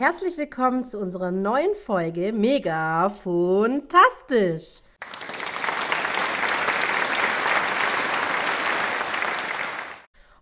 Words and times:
Herzlich 0.00 0.38
willkommen 0.38 0.82
zu 0.82 0.98
unserer 0.98 1.30
neuen 1.30 1.74
Folge 1.74 2.32
Mega 2.32 3.10
Fantastisch. 3.10 4.80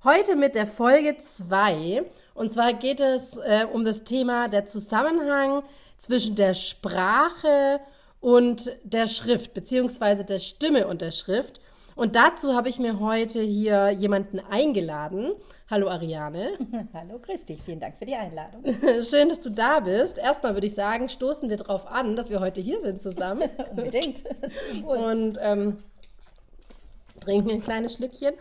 Heute 0.05 0.37
mit 0.37 0.55
der 0.55 0.65
Folge 0.65 1.19
2. 1.19 2.05
Und 2.35 2.53
zwar 2.53 2.73
geht 2.73 3.01
es 3.01 3.39
äh, 3.39 3.67
um 3.73 3.83
das 3.83 4.05
Thema 4.05 4.47
der 4.47 4.67
Zusammenhang 4.67 5.65
zwischen 5.99 6.37
der 6.37 6.55
Sprache 6.55 7.81
und 8.21 8.77
der 8.85 9.09
Schrift, 9.09 9.55
beziehungsweise 9.55 10.25
der 10.25 10.39
Stimme 10.39 10.87
und 10.87 11.01
der 11.01 11.11
Schrift. 11.11 11.59
Und 11.99 12.15
dazu 12.15 12.55
habe 12.55 12.69
ich 12.69 12.79
mir 12.79 13.01
heute 13.01 13.41
hier 13.41 13.91
jemanden 13.91 14.39
eingeladen. 14.39 15.33
Hallo 15.69 15.89
Ariane. 15.89 16.53
Hallo, 16.95 17.19
dich. 17.49 17.61
Vielen 17.65 17.81
Dank 17.81 17.97
für 17.97 18.07
die 18.07 18.15
Einladung. 18.15 18.63
Schön, 19.03 19.29
dass 19.29 19.41
du 19.41 19.51
da 19.51 19.81
bist. 19.81 20.17
Erstmal 20.17 20.55
würde 20.55 20.69
ich 20.69 20.77
sagen, 20.77 21.09
stoßen 21.09 21.51
wir 21.51 21.57
darauf 21.57 21.89
an, 21.89 22.15
dass 22.15 22.31
wir 22.31 22.39
heute 22.39 22.61
hier 22.61 22.81
sind 22.81 23.01
zusammen. 23.01 23.51
Unbedingt. 23.71 24.23
Und 24.87 25.39
ähm, 25.41 25.79
trinken 27.19 27.51
ein 27.51 27.63
kleines 27.63 27.95
Schlückchen. 27.95 28.35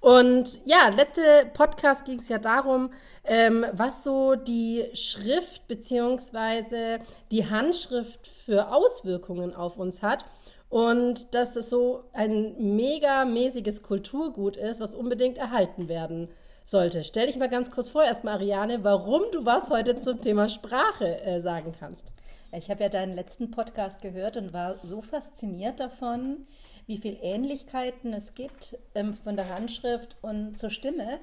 Und 0.00 0.60
ja, 0.64 0.88
letzte 0.88 1.48
Podcast 1.54 2.06
ging 2.06 2.18
es 2.18 2.28
ja 2.28 2.38
darum, 2.38 2.90
ähm, 3.22 3.64
was 3.72 4.02
so 4.02 4.34
die 4.34 4.84
Schrift 4.94 5.68
beziehungsweise 5.68 6.98
die 7.30 7.48
Handschrift 7.48 8.26
für 8.26 8.72
Auswirkungen 8.72 9.54
auf 9.54 9.78
uns 9.78 10.02
hat 10.02 10.24
und 10.68 11.34
dass 11.34 11.56
es 11.56 11.70
so 11.70 12.04
ein 12.12 12.76
mega 12.76 13.24
mäßiges 13.24 13.82
Kulturgut 13.82 14.56
ist, 14.56 14.80
was 14.80 14.94
unbedingt 14.94 15.38
erhalten 15.38 15.88
werden 15.88 16.28
sollte. 16.64 17.04
Stell 17.04 17.26
dich 17.26 17.36
mal 17.36 17.48
ganz 17.48 17.70
kurz 17.70 17.88
vor, 17.88 18.02
erstmal 18.02 18.34
Ariane, 18.34 18.82
warum 18.82 19.22
du 19.32 19.44
was 19.44 19.70
heute 19.70 20.00
zum 20.00 20.20
Thema 20.20 20.48
Sprache 20.48 21.20
äh, 21.22 21.40
sagen 21.40 21.72
kannst. 21.78 22.12
Ich 22.52 22.70
habe 22.70 22.82
ja 22.82 22.88
deinen 22.88 23.14
letzten 23.14 23.50
Podcast 23.50 24.02
gehört 24.02 24.36
und 24.36 24.52
war 24.52 24.76
so 24.82 25.02
fasziniert 25.02 25.78
davon, 25.78 26.46
wie 26.86 26.98
viele 26.98 27.18
Ähnlichkeiten 27.18 28.12
es 28.12 28.34
gibt 28.34 28.78
ähm, 28.94 29.14
von 29.14 29.36
der 29.36 29.48
Handschrift 29.54 30.16
und 30.22 30.56
zur 30.56 30.70
Stimme, 30.70 31.18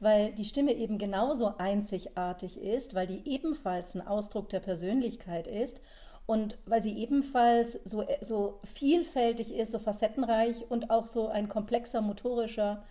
weil 0.00 0.32
die 0.32 0.44
Stimme 0.44 0.72
eben 0.72 0.98
genauso 0.98 1.54
einzigartig 1.58 2.60
ist, 2.60 2.94
weil 2.94 3.06
die 3.06 3.22
ebenfalls 3.24 3.94
ein 3.94 4.06
Ausdruck 4.06 4.48
der 4.48 4.60
Persönlichkeit 4.60 5.46
ist 5.46 5.80
und 6.26 6.56
weil 6.66 6.82
sie 6.82 6.96
ebenfalls 6.98 7.80
so, 7.84 8.02
äh, 8.02 8.18
so 8.24 8.60
vielfältig 8.64 9.54
ist, 9.54 9.72
so 9.72 9.78
facettenreich 9.78 10.70
und 10.70 10.90
auch 10.90 11.06
so 11.06 11.28
ein 11.28 11.48
komplexer 11.48 12.00
motorischer 12.00 12.84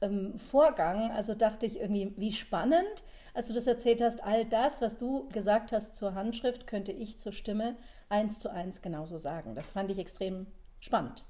ähm, 0.00 0.38
Vorgang. 0.38 1.10
Also 1.10 1.34
dachte 1.34 1.66
ich 1.66 1.80
irgendwie, 1.80 2.14
wie 2.16 2.32
spannend, 2.32 3.04
als 3.34 3.48
du 3.48 3.54
das 3.54 3.66
erzählt 3.66 4.00
hast, 4.00 4.22
all 4.24 4.44
das, 4.44 4.80
was 4.80 4.96
du 4.96 5.28
gesagt 5.28 5.72
hast 5.72 5.96
zur 5.96 6.14
Handschrift, 6.14 6.66
könnte 6.66 6.92
ich 6.92 7.18
zur 7.18 7.32
Stimme 7.32 7.76
eins 8.08 8.38
zu 8.38 8.50
eins 8.50 8.82
genauso 8.82 9.18
sagen. 9.18 9.54
Das 9.54 9.72
fand 9.72 9.90
ich 9.90 9.98
extrem 9.98 10.46
spannend. 10.80 11.24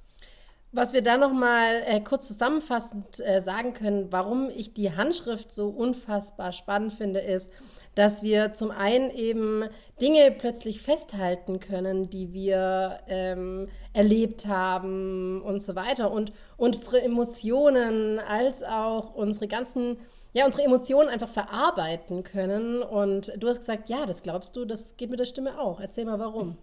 Was 0.70 0.92
wir 0.92 1.00
da 1.00 1.16
nochmal 1.16 1.82
äh, 1.86 2.00
kurz 2.00 2.28
zusammenfassend 2.28 3.20
äh, 3.20 3.40
sagen 3.40 3.72
können, 3.72 4.12
warum 4.12 4.50
ich 4.50 4.74
die 4.74 4.94
Handschrift 4.94 5.50
so 5.50 5.68
unfassbar 5.70 6.52
spannend 6.52 6.92
finde, 6.92 7.20
ist, 7.20 7.50
dass 7.94 8.22
wir 8.22 8.52
zum 8.52 8.70
einen 8.70 9.08
eben 9.08 9.64
Dinge 10.00 10.30
plötzlich 10.30 10.82
festhalten 10.82 11.58
können, 11.58 12.10
die 12.10 12.34
wir 12.34 13.00
ähm, 13.08 13.68
erlebt 13.94 14.46
haben 14.46 15.40
und 15.40 15.62
so 15.62 15.74
weiter 15.74 16.10
und 16.10 16.32
unsere 16.58 17.00
Emotionen 17.00 18.18
als 18.18 18.62
auch 18.62 19.14
unsere 19.14 19.48
ganzen 19.48 19.96
ja, 20.34 20.44
unsere 20.44 20.62
Emotionen 20.62 21.08
einfach 21.08 21.30
verarbeiten 21.30 22.22
können. 22.22 22.82
Und 22.82 23.32
du 23.38 23.48
hast 23.48 23.60
gesagt, 23.60 23.88
ja, 23.88 24.04
das 24.04 24.22
glaubst 24.22 24.54
du, 24.54 24.66
das 24.66 24.98
geht 24.98 25.10
mit 25.10 25.18
der 25.18 25.24
Stimme 25.24 25.58
auch. 25.58 25.80
Erzähl 25.80 26.04
mal 26.04 26.18
warum. 26.18 26.58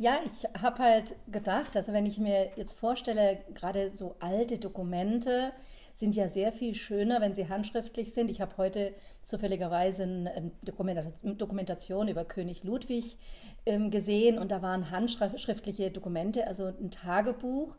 Ja, 0.00 0.20
ich 0.24 0.62
habe 0.62 0.78
halt 0.78 1.16
gedacht, 1.26 1.76
also 1.76 1.92
wenn 1.92 2.06
ich 2.06 2.18
mir 2.18 2.52
jetzt 2.54 2.78
vorstelle, 2.78 3.38
gerade 3.54 3.90
so 3.90 4.14
alte 4.20 4.56
Dokumente 4.58 5.52
sind 5.92 6.14
ja 6.14 6.28
sehr 6.28 6.52
viel 6.52 6.76
schöner, 6.76 7.20
wenn 7.20 7.34
sie 7.34 7.48
handschriftlich 7.48 8.14
sind. 8.14 8.30
Ich 8.30 8.40
habe 8.40 8.56
heute 8.58 8.94
zufälligerweise 9.22 10.04
eine 10.04 10.52
Dokumentation 10.62 12.06
über 12.06 12.24
König 12.24 12.62
Ludwig 12.62 13.16
ähm, 13.66 13.90
gesehen 13.90 14.38
und 14.38 14.52
da 14.52 14.62
waren 14.62 14.92
handschriftliche 14.92 15.90
Dokumente, 15.90 16.46
also 16.46 16.66
ein 16.66 16.92
Tagebuch. 16.92 17.74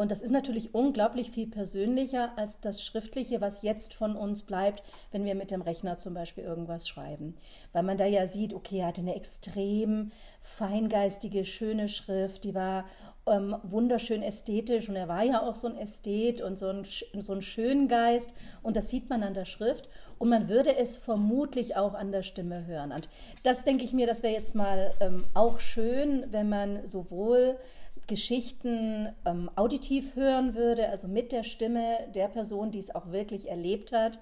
Und 0.00 0.10
das 0.10 0.22
ist 0.22 0.30
natürlich 0.30 0.74
unglaublich 0.74 1.30
viel 1.30 1.46
persönlicher 1.46 2.30
als 2.36 2.58
das 2.58 2.82
Schriftliche, 2.82 3.42
was 3.42 3.60
jetzt 3.60 3.92
von 3.92 4.16
uns 4.16 4.44
bleibt, 4.44 4.82
wenn 5.12 5.26
wir 5.26 5.34
mit 5.34 5.50
dem 5.50 5.60
Rechner 5.60 5.98
zum 5.98 6.14
Beispiel 6.14 6.42
irgendwas 6.42 6.88
schreiben. 6.88 7.36
Weil 7.74 7.82
man 7.82 7.98
da 7.98 8.06
ja 8.06 8.26
sieht, 8.26 8.54
okay, 8.54 8.78
er 8.78 8.86
hatte 8.86 9.02
eine 9.02 9.14
extrem 9.14 10.10
feingeistige, 10.40 11.44
schöne 11.44 11.90
Schrift, 11.90 12.44
die 12.44 12.54
war 12.54 12.86
ähm, 13.26 13.54
wunderschön 13.62 14.22
ästhetisch 14.22 14.88
und 14.88 14.96
er 14.96 15.06
war 15.06 15.22
ja 15.22 15.42
auch 15.42 15.54
so 15.54 15.68
ein 15.68 15.76
Ästhet 15.76 16.40
und 16.40 16.58
so 16.58 16.68
ein, 16.68 16.86
so 17.18 17.34
ein 17.34 17.42
Schöngeist 17.42 18.32
und 18.62 18.76
das 18.76 18.88
sieht 18.88 19.10
man 19.10 19.22
an 19.22 19.34
der 19.34 19.44
Schrift 19.44 19.90
und 20.16 20.30
man 20.30 20.48
würde 20.48 20.78
es 20.78 20.96
vermutlich 20.96 21.76
auch 21.76 21.92
an 21.92 22.10
der 22.10 22.22
Stimme 22.22 22.64
hören. 22.64 22.92
Und 22.92 23.10
das 23.42 23.64
denke 23.64 23.84
ich 23.84 23.92
mir, 23.92 24.06
das 24.06 24.22
wäre 24.22 24.32
jetzt 24.32 24.54
mal 24.54 24.94
ähm, 25.00 25.26
auch 25.34 25.60
schön, 25.60 26.24
wenn 26.30 26.48
man 26.48 26.86
sowohl 26.86 27.58
Geschichten 28.06 29.08
ähm, 29.24 29.50
auditiv 29.56 30.16
hören 30.16 30.54
würde, 30.54 30.88
also 30.88 31.08
mit 31.08 31.32
der 31.32 31.44
Stimme 31.44 31.98
der 32.14 32.28
Person, 32.28 32.70
die 32.70 32.78
es 32.78 32.94
auch 32.94 33.12
wirklich 33.12 33.48
erlebt 33.48 33.92
hat 33.92 34.18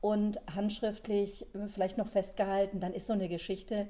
und 0.00 0.40
handschriftlich 0.54 1.46
äh, 1.54 1.68
vielleicht 1.68 1.98
noch 1.98 2.08
festgehalten, 2.08 2.80
dann 2.80 2.92
ist 2.92 3.06
so 3.06 3.12
eine 3.12 3.28
Geschichte 3.28 3.88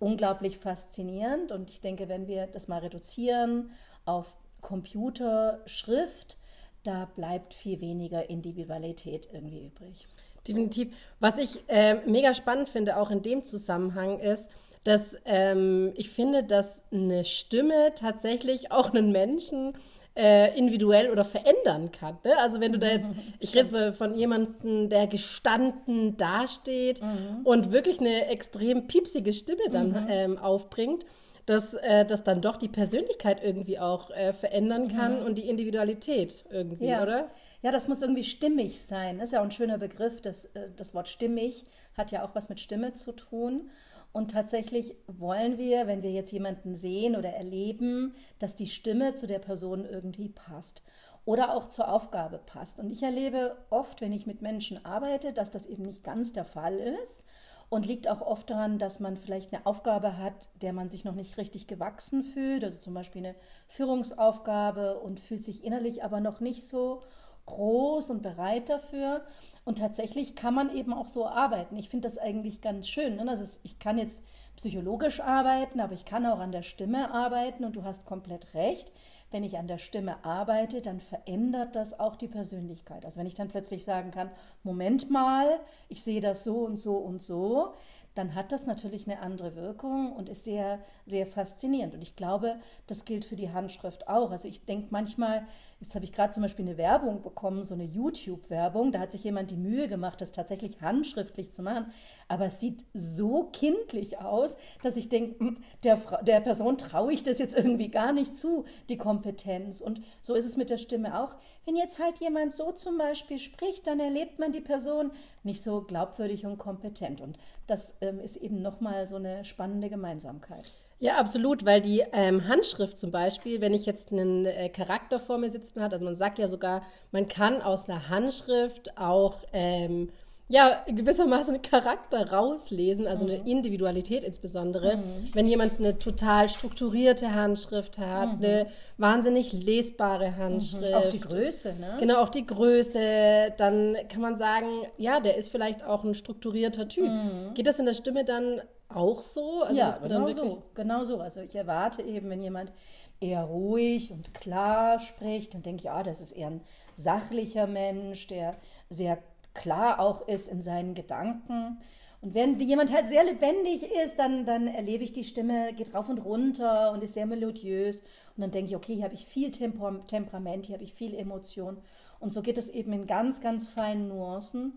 unglaublich 0.00 0.58
faszinierend. 0.58 1.52
Und 1.52 1.70
ich 1.70 1.80
denke, 1.80 2.08
wenn 2.08 2.26
wir 2.26 2.46
das 2.46 2.68
mal 2.68 2.78
reduzieren 2.78 3.70
auf 4.04 4.34
Computerschrift, 4.60 6.36
da 6.84 7.06
bleibt 7.16 7.54
viel 7.54 7.80
weniger 7.80 8.28
Individualität 8.30 9.28
irgendwie 9.32 9.66
übrig. 9.66 10.06
Definitiv. 10.46 10.94
Was 11.20 11.38
ich 11.38 11.68
äh, 11.68 11.96
mega 12.06 12.32
spannend 12.34 12.68
finde, 12.68 12.96
auch 12.96 13.10
in 13.10 13.22
dem 13.22 13.42
Zusammenhang, 13.44 14.18
ist, 14.20 14.50
dass 14.84 15.16
ähm, 15.24 15.92
ich 15.96 16.10
finde, 16.10 16.44
dass 16.44 16.82
eine 16.92 17.24
Stimme 17.24 17.92
tatsächlich 17.94 18.72
auch 18.72 18.92
einen 18.92 19.12
Menschen 19.12 19.74
äh, 20.18 20.56
individuell 20.58 21.10
oder 21.10 21.24
verändern 21.24 21.92
kann. 21.92 22.18
Ne? 22.24 22.36
Also 22.38 22.60
wenn 22.60 22.72
du 22.72 22.78
da 22.78 22.88
jetzt, 22.88 23.06
ich 23.38 23.54
rede 23.54 23.70
mal 23.70 23.92
von 23.92 24.14
jemandem, 24.14 24.88
der 24.88 25.06
gestanden 25.06 26.16
dasteht 26.16 27.00
mhm. 27.02 27.44
und 27.44 27.70
wirklich 27.70 28.00
eine 28.00 28.26
extrem 28.26 28.88
piepsige 28.88 29.32
Stimme 29.32 29.70
dann 29.70 29.90
mhm. 29.90 30.06
ähm, 30.08 30.38
aufbringt, 30.38 31.06
dass 31.46 31.74
äh, 31.74 32.04
das 32.04 32.24
dann 32.24 32.42
doch 32.42 32.56
die 32.56 32.68
Persönlichkeit 32.68 33.42
irgendwie 33.42 33.78
auch 33.78 34.10
äh, 34.10 34.32
verändern 34.32 34.88
kann 34.88 35.20
mhm. 35.20 35.26
und 35.26 35.38
die 35.38 35.48
Individualität 35.48 36.44
irgendwie, 36.50 36.88
ja. 36.88 37.02
oder? 37.02 37.30
Ja, 37.62 37.72
das 37.72 37.88
muss 37.88 38.02
irgendwie 38.02 38.24
stimmig 38.24 38.82
sein. 38.82 39.18
Das 39.18 39.28
ist 39.28 39.32
ja 39.32 39.40
auch 39.40 39.44
ein 39.44 39.50
schöner 39.50 39.78
Begriff. 39.78 40.20
Das, 40.20 40.46
äh, 40.46 40.68
das 40.76 40.94
Wort 40.94 41.08
stimmig 41.08 41.64
hat 41.96 42.10
ja 42.10 42.24
auch 42.24 42.34
was 42.34 42.48
mit 42.48 42.60
Stimme 42.60 42.92
zu 42.92 43.12
tun. 43.12 43.70
Und 44.12 44.30
tatsächlich 44.30 44.96
wollen 45.06 45.58
wir, 45.58 45.86
wenn 45.86 46.02
wir 46.02 46.10
jetzt 46.10 46.32
jemanden 46.32 46.74
sehen 46.74 47.14
oder 47.14 47.30
erleben, 47.30 48.14
dass 48.38 48.56
die 48.56 48.66
Stimme 48.66 49.14
zu 49.14 49.26
der 49.26 49.38
Person 49.38 49.84
irgendwie 49.84 50.30
passt 50.30 50.82
oder 51.24 51.54
auch 51.54 51.68
zur 51.68 51.92
Aufgabe 51.92 52.38
passt. 52.38 52.78
Und 52.78 52.90
ich 52.90 53.02
erlebe 53.02 53.56
oft, 53.70 54.00
wenn 54.00 54.12
ich 54.12 54.26
mit 54.26 54.40
Menschen 54.40 54.84
arbeite, 54.84 55.32
dass 55.32 55.50
das 55.50 55.66
eben 55.66 55.82
nicht 55.84 56.02
ganz 56.02 56.32
der 56.32 56.46
Fall 56.46 56.74
ist. 57.02 57.24
Und 57.70 57.84
liegt 57.84 58.08
auch 58.08 58.22
oft 58.22 58.48
daran, 58.48 58.78
dass 58.78 58.98
man 58.98 59.18
vielleicht 59.18 59.52
eine 59.52 59.66
Aufgabe 59.66 60.16
hat, 60.16 60.48
der 60.62 60.72
man 60.72 60.88
sich 60.88 61.04
noch 61.04 61.14
nicht 61.14 61.36
richtig 61.36 61.66
gewachsen 61.66 62.24
fühlt, 62.24 62.64
also 62.64 62.78
zum 62.78 62.94
Beispiel 62.94 63.26
eine 63.26 63.34
Führungsaufgabe 63.66 64.98
und 65.00 65.20
fühlt 65.20 65.44
sich 65.44 65.62
innerlich 65.64 66.02
aber 66.02 66.20
noch 66.20 66.40
nicht 66.40 66.66
so 66.66 67.02
groß 67.48 68.10
und 68.10 68.22
bereit 68.22 68.68
dafür. 68.68 69.24
Und 69.64 69.78
tatsächlich 69.78 70.34
kann 70.34 70.54
man 70.54 70.74
eben 70.74 70.94
auch 70.94 71.08
so 71.08 71.26
arbeiten. 71.26 71.76
Ich 71.76 71.90
finde 71.90 72.08
das 72.08 72.16
eigentlich 72.16 72.62
ganz 72.62 72.88
schön. 72.88 73.16
Ne? 73.16 73.28
Also 73.28 73.44
ich 73.64 73.78
kann 73.78 73.98
jetzt 73.98 74.22
psychologisch 74.56 75.20
arbeiten, 75.20 75.80
aber 75.80 75.92
ich 75.92 76.06
kann 76.06 76.24
auch 76.24 76.38
an 76.38 76.52
der 76.52 76.62
Stimme 76.62 77.12
arbeiten 77.12 77.64
und 77.64 77.76
du 77.76 77.84
hast 77.84 78.06
komplett 78.06 78.54
recht. 78.54 78.90
Wenn 79.30 79.44
ich 79.44 79.58
an 79.58 79.68
der 79.68 79.76
Stimme 79.76 80.24
arbeite, 80.24 80.80
dann 80.80 81.00
verändert 81.00 81.76
das 81.76 82.00
auch 82.00 82.16
die 82.16 82.28
Persönlichkeit. 82.28 83.04
Also 83.04 83.20
wenn 83.20 83.26
ich 83.26 83.34
dann 83.34 83.48
plötzlich 83.48 83.84
sagen 83.84 84.10
kann, 84.10 84.30
Moment 84.62 85.10
mal, 85.10 85.60
ich 85.90 86.02
sehe 86.02 86.22
das 86.22 86.44
so 86.44 86.60
und 86.60 86.78
so 86.78 86.96
und 86.96 87.20
so, 87.20 87.74
dann 88.14 88.34
hat 88.34 88.50
das 88.50 88.66
natürlich 88.66 89.06
eine 89.06 89.20
andere 89.20 89.54
Wirkung 89.54 90.12
und 90.12 90.28
ist 90.28 90.44
sehr, 90.44 90.80
sehr 91.06 91.24
faszinierend. 91.24 91.94
Und 91.94 92.02
ich 92.02 92.16
glaube, 92.16 92.56
das 92.88 93.04
gilt 93.04 93.24
für 93.24 93.36
die 93.36 93.52
Handschrift 93.52 94.08
auch. 94.08 94.32
Also 94.32 94.48
ich 94.48 94.64
denke 94.64 94.88
manchmal, 94.90 95.46
Jetzt 95.80 95.94
habe 95.94 96.04
ich 96.04 96.12
gerade 96.12 96.32
zum 96.32 96.42
Beispiel 96.42 96.64
eine 96.64 96.76
Werbung 96.76 97.22
bekommen, 97.22 97.62
so 97.62 97.74
eine 97.74 97.84
YouTube-Werbung. 97.84 98.90
Da 98.90 98.98
hat 98.98 99.12
sich 99.12 99.22
jemand 99.22 99.52
die 99.52 99.56
Mühe 99.56 99.86
gemacht, 99.86 100.20
das 100.20 100.32
tatsächlich 100.32 100.80
handschriftlich 100.80 101.52
zu 101.52 101.62
machen. 101.62 101.92
Aber 102.26 102.46
es 102.46 102.58
sieht 102.58 102.84
so 102.94 103.44
kindlich 103.52 104.18
aus, 104.18 104.56
dass 104.82 104.96
ich 104.96 105.08
denke, 105.08 105.38
hm, 105.38 105.58
der, 105.84 105.96
der 106.22 106.40
Person 106.40 106.78
traue 106.78 107.12
ich 107.12 107.22
das 107.22 107.38
jetzt 107.38 107.56
irgendwie 107.56 107.90
gar 107.90 108.12
nicht 108.12 108.36
zu, 108.36 108.64
die 108.88 108.98
Kompetenz. 108.98 109.80
Und 109.80 110.02
so 110.20 110.34
ist 110.34 110.44
es 110.44 110.56
mit 110.56 110.68
der 110.68 110.78
Stimme 110.78 111.20
auch. 111.20 111.36
Wenn 111.64 111.76
jetzt 111.76 112.00
halt 112.00 112.18
jemand 112.18 112.54
so 112.54 112.72
zum 112.72 112.98
Beispiel 112.98 113.38
spricht, 113.38 113.86
dann 113.86 114.00
erlebt 114.00 114.40
man 114.40 114.50
die 114.50 114.60
Person 114.60 115.12
nicht 115.44 115.62
so 115.62 115.82
glaubwürdig 115.82 116.44
und 116.44 116.58
kompetent. 116.58 117.20
Und 117.20 117.38
das 117.68 117.96
ähm, 118.00 118.18
ist 118.18 118.36
eben 118.36 118.62
nochmal 118.62 119.06
so 119.06 119.14
eine 119.14 119.44
spannende 119.44 119.88
Gemeinsamkeit. 119.88 120.72
Ja, 121.00 121.16
absolut, 121.16 121.64
weil 121.64 121.80
die 121.80 122.02
ähm, 122.12 122.48
Handschrift 122.48 122.98
zum 122.98 123.12
Beispiel, 123.12 123.60
wenn 123.60 123.72
ich 123.72 123.86
jetzt 123.86 124.12
einen 124.12 124.46
äh, 124.46 124.68
Charakter 124.68 125.20
vor 125.20 125.38
mir 125.38 125.50
sitzen 125.50 125.80
hat, 125.80 125.92
also 125.92 126.04
man 126.04 126.16
sagt 126.16 126.38
ja 126.38 126.48
sogar, 126.48 126.82
man 127.12 127.28
kann 127.28 127.62
aus 127.62 127.88
einer 127.88 128.08
Handschrift 128.08 128.98
auch 128.98 129.36
ähm, 129.52 130.08
ja 130.48 130.82
gewissermaßen 130.88 131.54
einen 131.54 131.62
Charakter 131.62 132.32
rauslesen, 132.32 133.06
also 133.06 133.26
mhm. 133.26 133.30
eine 133.30 133.48
Individualität 133.48 134.24
insbesondere. 134.24 134.96
Mhm. 134.96 135.28
Wenn 135.34 135.46
jemand 135.46 135.78
eine 135.78 135.98
total 135.98 136.48
strukturierte 136.48 137.32
Handschrift 137.32 137.98
hat, 137.98 138.38
mhm. 138.38 138.44
eine 138.44 138.66
wahnsinnig 138.96 139.52
lesbare 139.52 140.36
Handschrift. 140.36 140.94
Auch 140.94 141.10
die 141.10 141.20
Größe, 141.20 141.74
ne? 141.74 141.96
Genau, 142.00 142.22
auch 142.22 142.30
die 142.30 142.46
Größe. 142.46 143.52
Dann 143.56 143.96
kann 144.08 144.22
man 144.22 144.36
sagen, 144.36 144.66
ja, 144.96 145.20
der 145.20 145.36
ist 145.36 145.50
vielleicht 145.50 145.84
auch 145.84 146.02
ein 146.02 146.14
strukturierter 146.14 146.88
Typ. 146.88 147.08
Mhm. 147.08 147.54
Geht 147.54 147.68
das 147.68 147.78
in 147.78 147.86
der 147.86 147.94
Stimme 147.94 148.24
dann 148.24 148.62
auch 148.88 149.22
so? 149.22 149.62
Also 149.62 149.78
ja, 149.78 149.96
genau 149.98 150.32
so. 150.32 150.62
Genau 150.74 151.04
so. 151.04 151.20
Also 151.20 151.40
ich 151.40 151.54
erwarte 151.54 152.02
eben, 152.02 152.30
wenn 152.30 152.40
jemand 152.40 152.72
eher 153.20 153.42
ruhig 153.44 154.12
und 154.12 154.32
klar 154.34 154.98
spricht, 154.98 155.54
dann 155.54 155.62
denke 155.62 155.82
ich, 155.82 155.90
ah, 155.90 156.02
das 156.02 156.20
ist 156.20 156.32
eher 156.32 156.48
ein 156.48 156.60
sachlicher 156.94 157.66
Mensch, 157.66 158.26
der 158.28 158.56
sehr 158.88 159.18
klar 159.54 160.00
auch 160.00 160.26
ist 160.28 160.48
in 160.48 160.62
seinen 160.62 160.94
Gedanken. 160.94 161.78
Und 162.20 162.34
wenn 162.34 162.58
jemand 162.58 162.92
halt 162.92 163.06
sehr 163.06 163.22
lebendig 163.22 163.84
ist, 164.04 164.18
dann, 164.18 164.44
dann 164.44 164.66
erlebe 164.66 165.04
ich 165.04 165.12
die 165.12 165.24
Stimme, 165.24 165.72
geht 165.74 165.94
rauf 165.94 166.08
und 166.08 166.18
runter 166.18 166.90
und 166.92 167.02
ist 167.04 167.14
sehr 167.14 167.26
melodiös. 167.26 168.00
Und 168.36 168.42
dann 168.42 168.50
denke 168.50 168.70
ich, 168.70 168.76
okay, 168.76 168.94
hier 168.94 169.04
habe 169.04 169.14
ich 169.14 169.26
viel 169.26 169.52
Tempo, 169.52 169.90
Temperament, 170.06 170.66
hier 170.66 170.74
habe 170.74 170.84
ich 170.84 170.94
viel 170.94 171.14
Emotion. 171.14 171.78
Und 172.18 172.32
so 172.32 172.42
geht 172.42 172.58
es 172.58 172.68
eben 172.68 172.92
in 172.92 173.06
ganz, 173.06 173.40
ganz 173.40 173.68
feinen 173.68 174.08
Nuancen. 174.08 174.72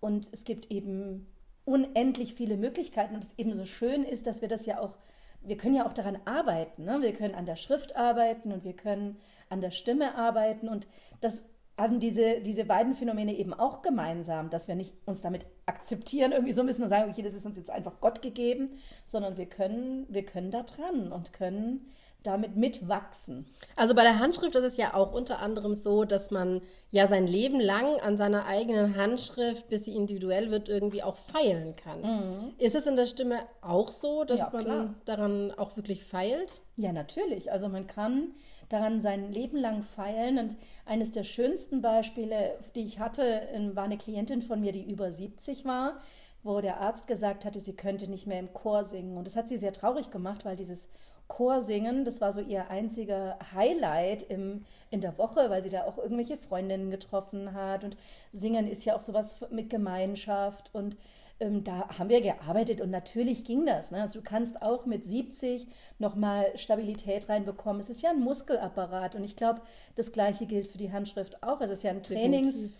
Und 0.00 0.28
es 0.32 0.44
gibt 0.44 0.70
eben 0.70 1.26
unendlich 1.64 2.34
viele 2.34 2.56
Möglichkeiten 2.56 3.14
und 3.14 3.24
es 3.24 3.38
eben 3.38 3.54
so 3.54 3.64
schön 3.64 4.04
ist, 4.04 4.26
dass 4.26 4.42
wir 4.42 4.48
das 4.48 4.66
ja 4.66 4.80
auch, 4.80 4.96
wir 5.42 5.56
können 5.56 5.74
ja 5.74 5.86
auch 5.86 5.92
daran 5.94 6.18
arbeiten. 6.24 6.84
Ne? 6.84 6.98
Wir 7.00 7.12
können 7.12 7.34
an 7.34 7.46
der 7.46 7.56
Schrift 7.56 7.96
arbeiten 7.96 8.52
und 8.52 8.64
wir 8.64 8.74
können 8.74 9.16
an 9.48 9.60
der 9.60 9.70
Stimme 9.70 10.14
arbeiten 10.16 10.68
und 10.68 10.86
das 11.20 11.44
haben 11.76 11.98
diese, 11.98 12.40
diese 12.40 12.64
beiden 12.64 12.94
Phänomene 12.94 13.34
eben 13.34 13.52
auch 13.52 13.82
gemeinsam, 13.82 14.48
dass 14.48 14.68
wir 14.68 14.76
nicht 14.76 14.94
uns 15.06 15.22
damit 15.22 15.44
akzeptieren, 15.66 16.32
irgendwie 16.32 16.52
so 16.52 16.62
bisschen 16.64 16.84
und 16.84 16.90
sagen, 16.90 17.10
okay, 17.10 17.22
das 17.22 17.34
ist 17.34 17.46
uns 17.46 17.56
jetzt 17.56 17.70
einfach 17.70 18.00
Gott 18.00 18.22
gegeben, 18.22 18.78
sondern 19.04 19.36
wir 19.36 19.46
können, 19.46 20.06
wir 20.08 20.24
können 20.24 20.50
da 20.50 20.62
dran 20.62 21.10
und 21.10 21.32
können 21.32 21.90
damit 22.24 22.56
mitwachsen. 22.56 23.46
Also 23.76 23.94
bei 23.94 24.02
der 24.02 24.18
Handschrift 24.18 24.54
ist 24.56 24.64
es 24.64 24.76
ja 24.76 24.94
auch 24.94 25.12
unter 25.12 25.38
anderem 25.38 25.74
so, 25.74 26.04
dass 26.04 26.30
man 26.30 26.62
ja 26.90 27.06
sein 27.06 27.26
Leben 27.26 27.60
lang 27.60 28.00
an 28.00 28.16
seiner 28.16 28.46
eigenen 28.46 28.96
Handschrift, 28.96 29.68
bis 29.68 29.84
sie 29.84 29.94
individuell 29.94 30.50
wird, 30.50 30.68
irgendwie 30.68 31.02
auch 31.02 31.16
feilen 31.16 31.76
kann. 31.76 32.00
Mhm. 32.00 32.54
Ist 32.58 32.74
es 32.74 32.86
in 32.86 32.96
der 32.96 33.06
Stimme 33.06 33.40
auch 33.60 33.92
so, 33.92 34.24
dass 34.24 34.40
ja, 34.40 34.50
man 34.52 34.64
klar. 34.64 34.94
daran 35.04 35.52
auch 35.52 35.76
wirklich 35.76 36.02
feilt? 36.02 36.60
Ja, 36.76 36.92
natürlich. 36.92 37.52
Also 37.52 37.68
man 37.68 37.86
kann 37.86 38.32
daran 38.68 39.00
sein 39.00 39.30
Leben 39.30 39.58
lang 39.58 39.82
feilen. 39.82 40.38
Und 40.38 40.56
eines 40.86 41.12
der 41.12 41.24
schönsten 41.24 41.82
Beispiele, 41.82 42.58
die 42.74 42.84
ich 42.84 42.98
hatte, 42.98 43.42
war 43.74 43.84
eine 43.84 43.98
Klientin 43.98 44.42
von 44.42 44.60
mir, 44.60 44.72
die 44.72 44.90
über 44.90 45.12
70 45.12 45.64
war, 45.64 46.00
wo 46.42 46.60
der 46.60 46.80
Arzt 46.80 47.06
gesagt 47.06 47.44
hatte, 47.44 47.60
sie 47.60 47.74
könnte 47.74 48.08
nicht 48.08 48.26
mehr 48.26 48.38
im 48.38 48.52
Chor 48.52 48.84
singen. 48.84 49.16
Und 49.16 49.26
das 49.26 49.36
hat 49.36 49.48
sie 49.48 49.58
sehr 49.58 49.72
traurig 49.72 50.10
gemacht, 50.10 50.44
weil 50.44 50.56
dieses 50.56 50.88
Chorsingen. 51.34 52.04
Das 52.04 52.20
war 52.20 52.32
so 52.32 52.40
ihr 52.40 52.70
einziger 52.70 53.38
Highlight 53.52 54.22
im, 54.22 54.64
in 54.90 55.00
der 55.00 55.18
Woche, 55.18 55.50
weil 55.50 55.62
sie 55.62 55.70
da 55.70 55.84
auch 55.84 55.98
irgendwelche 55.98 56.36
Freundinnen 56.36 56.90
getroffen 56.90 57.54
hat. 57.54 57.82
Und 57.82 57.96
Singen 58.32 58.68
ist 58.68 58.84
ja 58.84 58.94
auch 58.94 59.00
sowas 59.00 59.38
mit 59.50 59.68
Gemeinschaft. 59.68 60.70
Und 60.72 60.96
ähm, 61.40 61.64
da 61.64 61.88
haben 61.98 62.08
wir 62.08 62.20
gearbeitet 62.20 62.80
und 62.80 62.90
natürlich 62.90 63.44
ging 63.44 63.66
das. 63.66 63.90
Ne? 63.90 64.00
Also 64.00 64.20
du 64.20 64.24
kannst 64.24 64.62
auch 64.62 64.86
mit 64.86 65.04
70 65.04 65.66
nochmal 65.98 66.56
Stabilität 66.56 67.28
reinbekommen. 67.28 67.80
Es 67.80 67.90
ist 67.90 68.02
ja 68.02 68.10
ein 68.10 68.20
Muskelapparat 68.20 69.16
und 69.16 69.24
ich 69.24 69.34
glaube, 69.34 69.60
das 69.96 70.12
Gleiche 70.12 70.46
gilt 70.46 70.68
für 70.68 70.78
die 70.78 70.92
Handschrift 70.92 71.42
auch. 71.42 71.60
Es 71.60 71.70
ist 71.70 71.82
ja 71.82 71.90
ein 71.90 72.04
Trainings. 72.04 72.72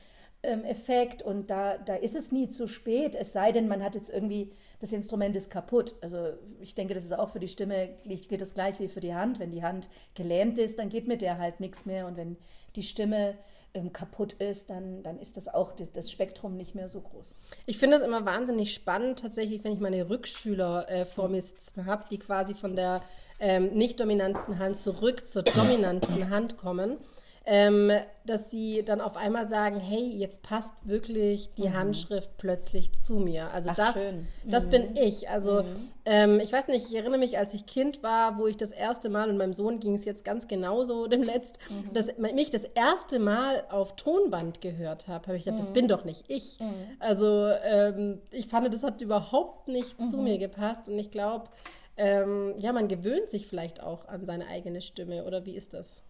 Effekt 0.65 1.23
und 1.23 1.51
da, 1.51 1.79
da 1.79 1.95
ist 1.95 2.15
es 2.15 2.33
nie 2.33 2.49
zu 2.49 2.67
spät, 2.67 3.15
es 3.15 3.33
sei 3.33 3.53
denn, 3.53 3.69
man 3.69 3.83
hat 3.83 3.95
jetzt 3.95 4.11
irgendwie 4.11 4.53
das 4.85 4.93
Instrument 4.93 5.35
ist 5.35 5.51
kaputt. 5.51 5.95
Also 6.03 6.35
ich 6.61 6.75
denke, 6.75 6.93
das 6.93 7.05
ist 7.05 7.19
auch 7.19 7.31
für 7.31 7.41
die 7.41 7.49
Stimme, 7.49 7.89
geht 8.05 8.41
das 8.43 8.53
gleich 8.53 8.79
wie 8.81 8.89
für 8.89 9.01
die 9.01 9.15
Hand. 9.15 9.39
Wenn 9.39 9.51
die 9.51 9.63
Hand 9.63 9.89
gelähmt 10.15 10.59
ist, 10.59 10.79
dann 10.79 10.91
geht 10.91 11.09
mit 11.09 11.23
der 11.23 11.39
halt 11.39 11.59
nichts 11.59 11.87
mehr. 11.87 12.07
Und 12.07 12.19
wenn 12.19 12.37
die 12.77 12.83
Stimme 12.83 13.39
ähm, 13.73 13.95
kaputt 13.95 14.35
ist, 14.35 14.69
dann, 14.69 15.03
dann 15.03 15.19
ist 15.19 15.39
das 15.39 15.49
auch 15.49 15.73
das, 15.73 15.93
das 15.93 16.11
Spektrum 16.11 16.59
nicht 16.59 16.75
mehr 16.75 16.91
so 16.91 17.01
groß. 17.01 17.35
Ich 17.65 17.79
finde 17.79 17.97
es 17.97 18.03
immer 18.03 18.27
wahnsinnig 18.27 18.75
spannend, 18.75 19.21
tatsächlich, 19.21 19.65
wenn 19.65 19.73
ich 19.73 19.81
meine 19.81 20.11
Rückschüler 20.11 20.87
äh, 20.91 21.05
vor 21.07 21.31
mir 21.31 21.41
sitzen 21.41 21.87
habe, 21.87 22.05
die 22.11 22.19
quasi 22.19 22.53
von 22.55 22.77
der 22.77 23.03
ähm, 23.41 23.73
nicht 23.73 23.99
dominanten 24.01 24.59
Hand 24.59 24.77
zurück 24.77 25.27
zur 25.27 25.45
dominanten 25.45 26.29
Hand 26.29 26.59
kommen 26.59 26.99
ähm, 27.47 27.91
dass 28.25 28.51
sie 28.51 28.83
dann 28.83 29.03
auf 29.03 29.17
einmal 29.17 29.45
sagen, 29.45 29.79
hey, 29.79 30.03
jetzt 30.17 30.43
passt 30.43 30.73
wirklich 30.85 31.53
die 31.55 31.69
mhm. 31.69 31.75
Handschrift 31.75 32.31
plötzlich 32.39 32.93
zu 32.93 33.17
mir. 33.17 33.51
Also 33.51 33.71
Ach, 33.71 33.77
das, 33.77 33.99
das 34.47 34.67
mhm. 34.67 34.71
bin 34.71 34.97
ich. 34.97 35.29
Also 35.29 35.63
mhm. 35.63 35.89
ähm, 36.07 36.41
ich 36.41 36.51
weiß 36.51 36.69
nicht, 36.69 36.87
ich 36.89 36.97
erinnere 36.97 37.19
mich, 37.19 37.37
als 37.37 37.53
ich 37.53 37.67
Kind 37.67 38.03
war, 38.03 38.39
wo 38.39 38.47
ich 38.47 38.57
das 38.57 38.73
erste 38.73 39.11
Mal, 39.11 39.29
und 39.29 39.37
meinem 39.37 39.53
Sohn 39.53 39.79
ging 39.79 39.95
es 39.95 40.07
jetzt 40.07 40.25
ganz 40.25 40.49
genauso 40.49 41.07
dem 41.09 41.23
Letzt, 41.23 41.59
mhm. 41.69 41.93
dass 41.93 42.17
mich 42.17 42.49
das 42.49 42.65
erste 42.65 43.19
Mal 43.19 43.65
auf 43.69 43.95
Tonband 43.97 44.63
gehört 44.63 45.07
habe, 45.07 45.27
habe 45.27 45.37
ich 45.37 45.45
gedacht, 45.45 45.61
das 45.61 45.71
mhm. 45.71 45.75
bin 45.75 45.89
doch 45.89 46.05
nicht 46.05 46.25
ich. 46.29 46.59
Mhm. 46.61 46.75
Also 46.99 47.51
ähm, 47.63 48.23
ich 48.31 48.47
fand, 48.47 48.73
das 48.73 48.83
hat 48.83 49.03
überhaupt 49.03 49.69
nicht 49.69 50.03
zu 50.09 50.17
mir 50.17 50.39
gepasst 50.39 50.89
und 50.89 50.99
ich 50.99 51.11
glaube, 51.11 51.49
ähm, 51.97 52.55
ja, 52.59 52.73
man 52.73 52.89
gewöhnt 52.89 53.29
sich 53.29 53.47
vielleicht 53.47 53.83
auch 53.83 54.09
an 54.09 54.25
seine 54.25 54.47
eigene 54.49 54.81
Stimme, 54.81 55.25
oder 55.25 55.45
wie 55.45 55.55
ist 55.55 55.75
das? 55.75 56.03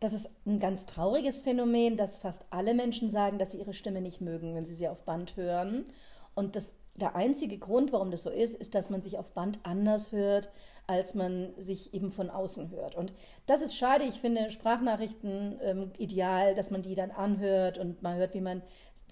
Das 0.00 0.12
ist 0.12 0.28
ein 0.46 0.60
ganz 0.60 0.86
trauriges 0.86 1.40
Phänomen, 1.40 1.96
dass 1.96 2.18
fast 2.18 2.44
alle 2.50 2.74
Menschen 2.74 3.10
sagen, 3.10 3.38
dass 3.38 3.50
sie 3.50 3.58
ihre 3.58 3.72
Stimme 3.72 4.00
nicht 4.00 4.20
mögen, 4.20 4.54
wenn 4.54 4.66
sie 4.66 4.74
sie 4.74 4.88
auf 4.88 5.04
Band 5.04 5.36
hören. 5.36 5.86
Und 6.34 6.54
das, 6.54 6.74
der 6.94 7.16
einzige 7.16 7.58
Grund, 7.58 7.92
warum 7.92 8.12
das 8.12 8.22
so 8.22 8.30
ist, 8.30 8.54
ist, 8.54 8.76
dass 8.76 8.90
man 8.90 9.02
sich 9.02 9.18
auf 9.18 9.30
Band 9.30 9.58
anders 9.64 10.12
hört, 10.12 10.50
als 10.86 11.14
man 11.14 11.52
sich 11.58 11.92
eben 11.94 12.12
von 12.12 12.30
außen 12.30 12.70
hört. 12.70 12.94
Und 12.94 13.12
das 13.46 13.60
ist 13.60 13.76
schade. 13.76 14.04
Ich 14.04 14.20
finde 14.20 14.50
Sprachnachrichten 14.50 15.58
ähm, 15.62 15.92
ideal, 15.98 16.54
dass 16.54 16.70
man 16.70 16.82
die 16.82 16.94
dann 16.94 17.10
anhört 17.10 17.76
und 17.76 18.02
man 18.02 18.16
hört, 18.16 18.34
wie 18.34 18.40
man 18.40 18.62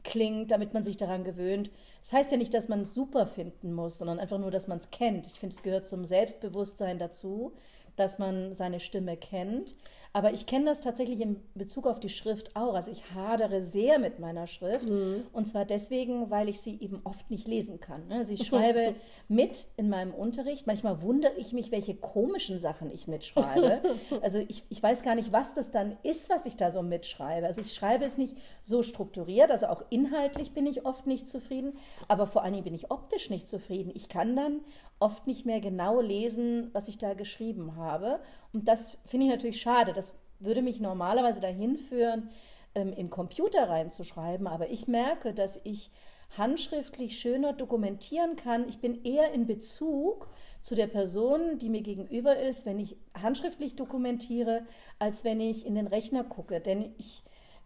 klingt, 0.04 0.52
damit 0.52 0.72
man 0.72 0.84
sich 0.84 0.96
daran 0.96 1.24
gewöhnt. 1.24 1.70
Das 2.00 2.12
heißt 2.12 2.30
ja 2.30 2.38
nicht, 2.38 2.54
dass 2.54 2.68
man 2.68 2.82
es 2.82 2.94
super 2.94 3.26
finden 3.26 3.72
muss, 3.72 3.98
sondern 3.98 4.20
einfach 4.20 4.38
nur, 4.38 4.52
dass 4.52 4.68
man 4.68 4.78
es 4.78 4.90
kennt. 4.90 5.26
Ich 5.26 5.40
finde, 5.40 5.54
es 5.54 5.64
gehört 5.64 5.88
zum 5.88 6.04
Selbstbewusstsein 6.04 6.98
dazu, 6.98 7.54
dass 7.96 8.18
man 8.18 8.52
seine 8.52 8.78
Stimme 8.78 9.16
kennt. 9.16 9.74
Aber 10.16 10.32
ich 10.32 10.46
kenne 10.46 10.64
das 10.64 10.80
tatsächlich 10.80 11.20
in 11.20 11.36
Bezug 11.54 11.86
auf 11.86 12.00
die 12.00 12.08
Schrift 12.08 12.56
auch. 12.56 12.72
Also 12.72 12.90
ich 12.90 13.14
hadere 13.14 13.60
sehr 13.60 13.98
mit 13.98 14.18
meiner 14.18 14.46
Schrift. 14.46 14.88
Mhm. 14.88 15.24
Und 15.34 15.44
zwar 15.44 15.66
deswegen, 15.66 16.30
weil 16.30 16.48
ich 16.48 16.62
sie 16.62 16.78
eben 16.80 17.02
oft 17.04 17.30
nicht 17.30 17.46
lesen 17.46 17.80
kann. 17.80 18.00
Also 18.08 18.32
ich 18.32 18.46
schreibe 18.46 18.94
mit 19.28 19.66
in 19.76 19.90
meinem 19.90 20.14
Unterricht. 20.14 20.66
Manchmal 20.66 21.02
wundere 21.02 21.34
ich 21.36 21.52
mich, 21.52 21.70
welche 21.70 21.94
komischen 21.94 22.58
Sachen 22.58 22.90
ich 22.90 23.06
mitschreibe. 23.06 23.82
Also 24.22 24.38
ich, 24.38 24.62
ich 24.70 24.82
weiß 24.82 25.02
gar 25.02 25.14
nicht, 25.14 25.32
was 25.32 25.52
das 25.52 25.70
dann 25.70 25.98
ist, 26.02 26.30
was 26.30 26.46
ich 26.46 26.56
da 26.56 26.70
so 26.70 26.80
mitschreibe. 26.80 27.46
Also 27.46 27.60
ich 27.60 27.74
schreibe 27.74 28.04
es 28.04 28.16
nicht 28.16 28.36
so 28.64 28.82
strukturiert. 28.82 29.50
Also 29.50 29.66
auch 29.66 29.84
inhaltlich 29.90 30.52
bin 30.52 30.64
ich 30.64 30.86
oft 30.86 31.06
nicht 31.06 31.28
zufrieden. 31.28 31.76
Aber 32.08 32.26
vor 32.26 32.42
allen 32.42 32.54
Dingen 32.54 32.64
bin 32.64 32.74
ich 32.74 32.90
optisch 32.90 33.28
nicht 33.28 33.48
zufrieden. 33.48 33.92
Ich 33.94 34.08
kann 34.08 34.34
dann 34.34 34.60
oft 34.98 35.26
nicht 35.26 35.46
mehr 35.46 35.60
genau 35.60 36.00
lesen, 36.00 36.70
was 36.72 36.88
ich 36.88 36.98
da 36.98 37.14
geschrieben 37.14 37.76
habe. 37.76 38.20
Und 38.52 38.66
das 38.68 38.98
finde 39.06 39.26
ich 39.26 39.32
natürlich 39.32 39.60
schade. 39.60 39.92
Das 39.92 40.14
würde 40.38 40.62
mich 40.62 40.80
normalerweise 40.80 41.40
dahin 41.40 41.76
führen, 41.76 42.30
ähm, 42.74 42.92
im 42.92 43.10
Computer 43.10 43.68
reinzuschreiben. 43.68 44.46
Aber 44.46 44.70
ich 44.70 44.88
merke, 44.88 45.34
dass 45.34 45.60
ich 45.64 45.90
handschriftlich 46.36 47.18
schöner 47.18 47.52
dokumentieren 47.52 48.36
kann. 48.36 48.68
Ich 48.68 48.78
bin 48.78 49.04
eher 49.04 49.32
in 49.32 49.46
Bezug 49.46 50.28
zu 50.60 50.74
der 50.74 50.86
Person, 50.86 51.58
die 51.58 51.70
mir 51.70 51.82
gegenüber 51.82 52.36
ist, 52.38 52.66
wenn 52.66 52.80
ich 52.80 52.96
handschriftlich 53.14 53.76
dokumentiere, 53.76 54.66
als 54.98 55.24
wenn 55.24 55.40
ich 55.40 55.64
in 55.64 55.74
den 55.74 55.86
Rechner 55.86 56.24
gucke. 56.24 56.60
Denn 56.60 56.92
ich, 56.98 57.22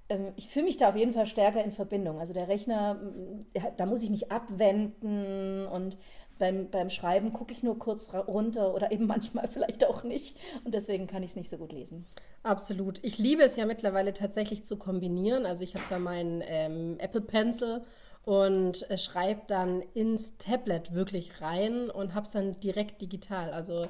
ähm, 0.09 0.33
ich 0.37 0.49
fühle 0.49 0.67
mich 0.67 0.77
da 0.77 0.91
auf 0.91 0.97
jeden 0.97 1.13
Fall 1.13 1.27
stärker 1.27 1.65
in 1.65 1.73
Verbindung. 1.73 2.21
Also 2.21 2.33
der 2.33 2.49
Rechner, 2.49 3.01
da 3.77 3.87
muss 3.87 4.03
ich 4.03 4.11
mich 4.11 4.31
abwenden 4.31 5.67
und 5.67 5.97
beim, 6.41 6.71
beim 6.71 6.91
Schreiben 6.91 7.33
gucke 7.33 7.53
ich 7.53 7.63
nur 7.63 7.79
kurz 7.79 8.13
runter 8.13 8.75
oder 8.75 8.91
eben 8.91 9.07
manchmal 9.07 9.47
vielleicht 9.53 9.87
auch 9.87 10.03
nicht. 10.03 10.37
Und 10.65 10.75
deswegen 10.75 11.07
kann 11.07 11.23
ich 11.23 11.31
es 11.31 11.37
nicht 11.37 11.51
so 11.51 11.59
gut 11.59 11.73
lesen. 11.73 12.07
Absolut. 12.43 12.99
Ich 13.05 13.19
liebe 13.19 13.45
es 13.45 13.55
ja 13.55 13.67
mittlerweile 13.67 14.13
tatsächlich 14.13 14.65
zu 14.65 14.77
kombinieren. 14.77 15.47
Also 15.47 15.63
ich 15.63 15.75
habe 15.75 15.85
da 15.89 16.01
meinen 16.01 16.43
ähm, 16.45 16.97
Apple 16.99 17.21
Pencil 17.21 17.83
und 18.25 18.91
äh, 18.91 18.99
schreibe 18.99 19.43
dann 19.47 19.83
ins 19.95 20.37
Tablet 20.39 20.95
wirklich 20.95 21.41
rein 21.41 21.91
und 21.91 22.15
habe 22.15 22.25
es 22.25 22.31
dann 22.31 22.59
direkt 22.59 23.01
digital. 23.01 23.53
Also 23.53 23.87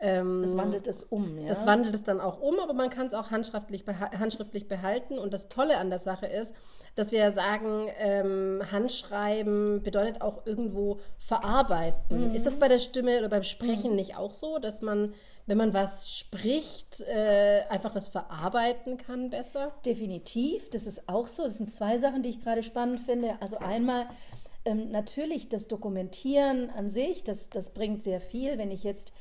ähm, 0.00 0.40
das 0.42 0.56
wandelt 0.56 0.86
es 0.86 1.04
um, 1.04 1.38
ja. 1.38 1.48
Das 1.48 1.66
wandelt 1.66 1.94
es 1.94 2.02
dann 2.02 2.20
auch 2.20 2.40
um, 2.40 2.58
aber 2.58 2.72
man 2.72 2.88
kann 2.88 3.06
es 3.06 3.14
auch 3.14 3.30
handschriftlich, 3.30 3.84
beha 3.84 4.10
handschriftlich 4.18 4.66
behalten. 4.66 5.18
Und 5.18 5.34
das 5.34 5.48
Tolle 5.48 5.76
an 5.76 5.90
der 5.90 5.98
Sache 5.98 6.26
ist, 6.26 6.54
dass 6.94 7.12
wir 7.12 7.30
sagen, 7.30 7.88
ähm, 7.98 8.62
Handschreiben 8.70 9.82
bedeutet 9.82 10.20
auch 10.20 10.46
irgendwo 10.46 10.98
verarbeiten. 11.18 12.30
Mhm. 12.30 12.34
Ist 12.34 12.46
das 12.46 12.58
bei 12.58 12.68
der 12.68 12.78
Stimme 12.78 13.18
oder 13.18 13.28
beim 13.28 13.42
Sprechen 13.42 13.90
mhm. 13.90 13.96
nicht 13.96 14.16
auch 14.16 14.32
so, 14.32 14.58
dass 14.58 14.82
man, 14.82 15.14
wenn 15.46 15.58
man 15.58 15.72
was 15.72 16.16
spricht, 16.16 17.00
äh, 17.02 17.62
einfach 17.68 17.92
das 17.92 18.08
verarbeiten 18.08 18.96
kann 18.96 19.30
besser? 19.30 19.72
Definitiv, 19.84 20.70
das 20.70 20.86
ist 20.86 21.08
auch 21.08 21.28
so. 21.28 21.44
Das 21.44 21.58
sind 21.58 21.70
zwei 21.70 21.98
Sachen, 21.98 22.22
die 22.22 22.30
ich 22.30 22.40
gerade 22.40 22.62
spannend 22.62 23.00
finde. 23.00 23.36
Also 23.40 23.58
einmal 23.58 24.06
ähm, 24.64 24.90
natürlich 24.90 25.48
das 25.48 25.68
Dokumentieren 25.68 26.70
an 26.70 26.88
sich, 26.88 27.24
das, 27.24 27.50
das 27.50 27.72
bringt 27.72 28.02
sehr 28.02 28.20
viel. 28.20 28.58
Wenn 28.58 28.70
ich 28.70 28.84
jetzt 28.84 29.12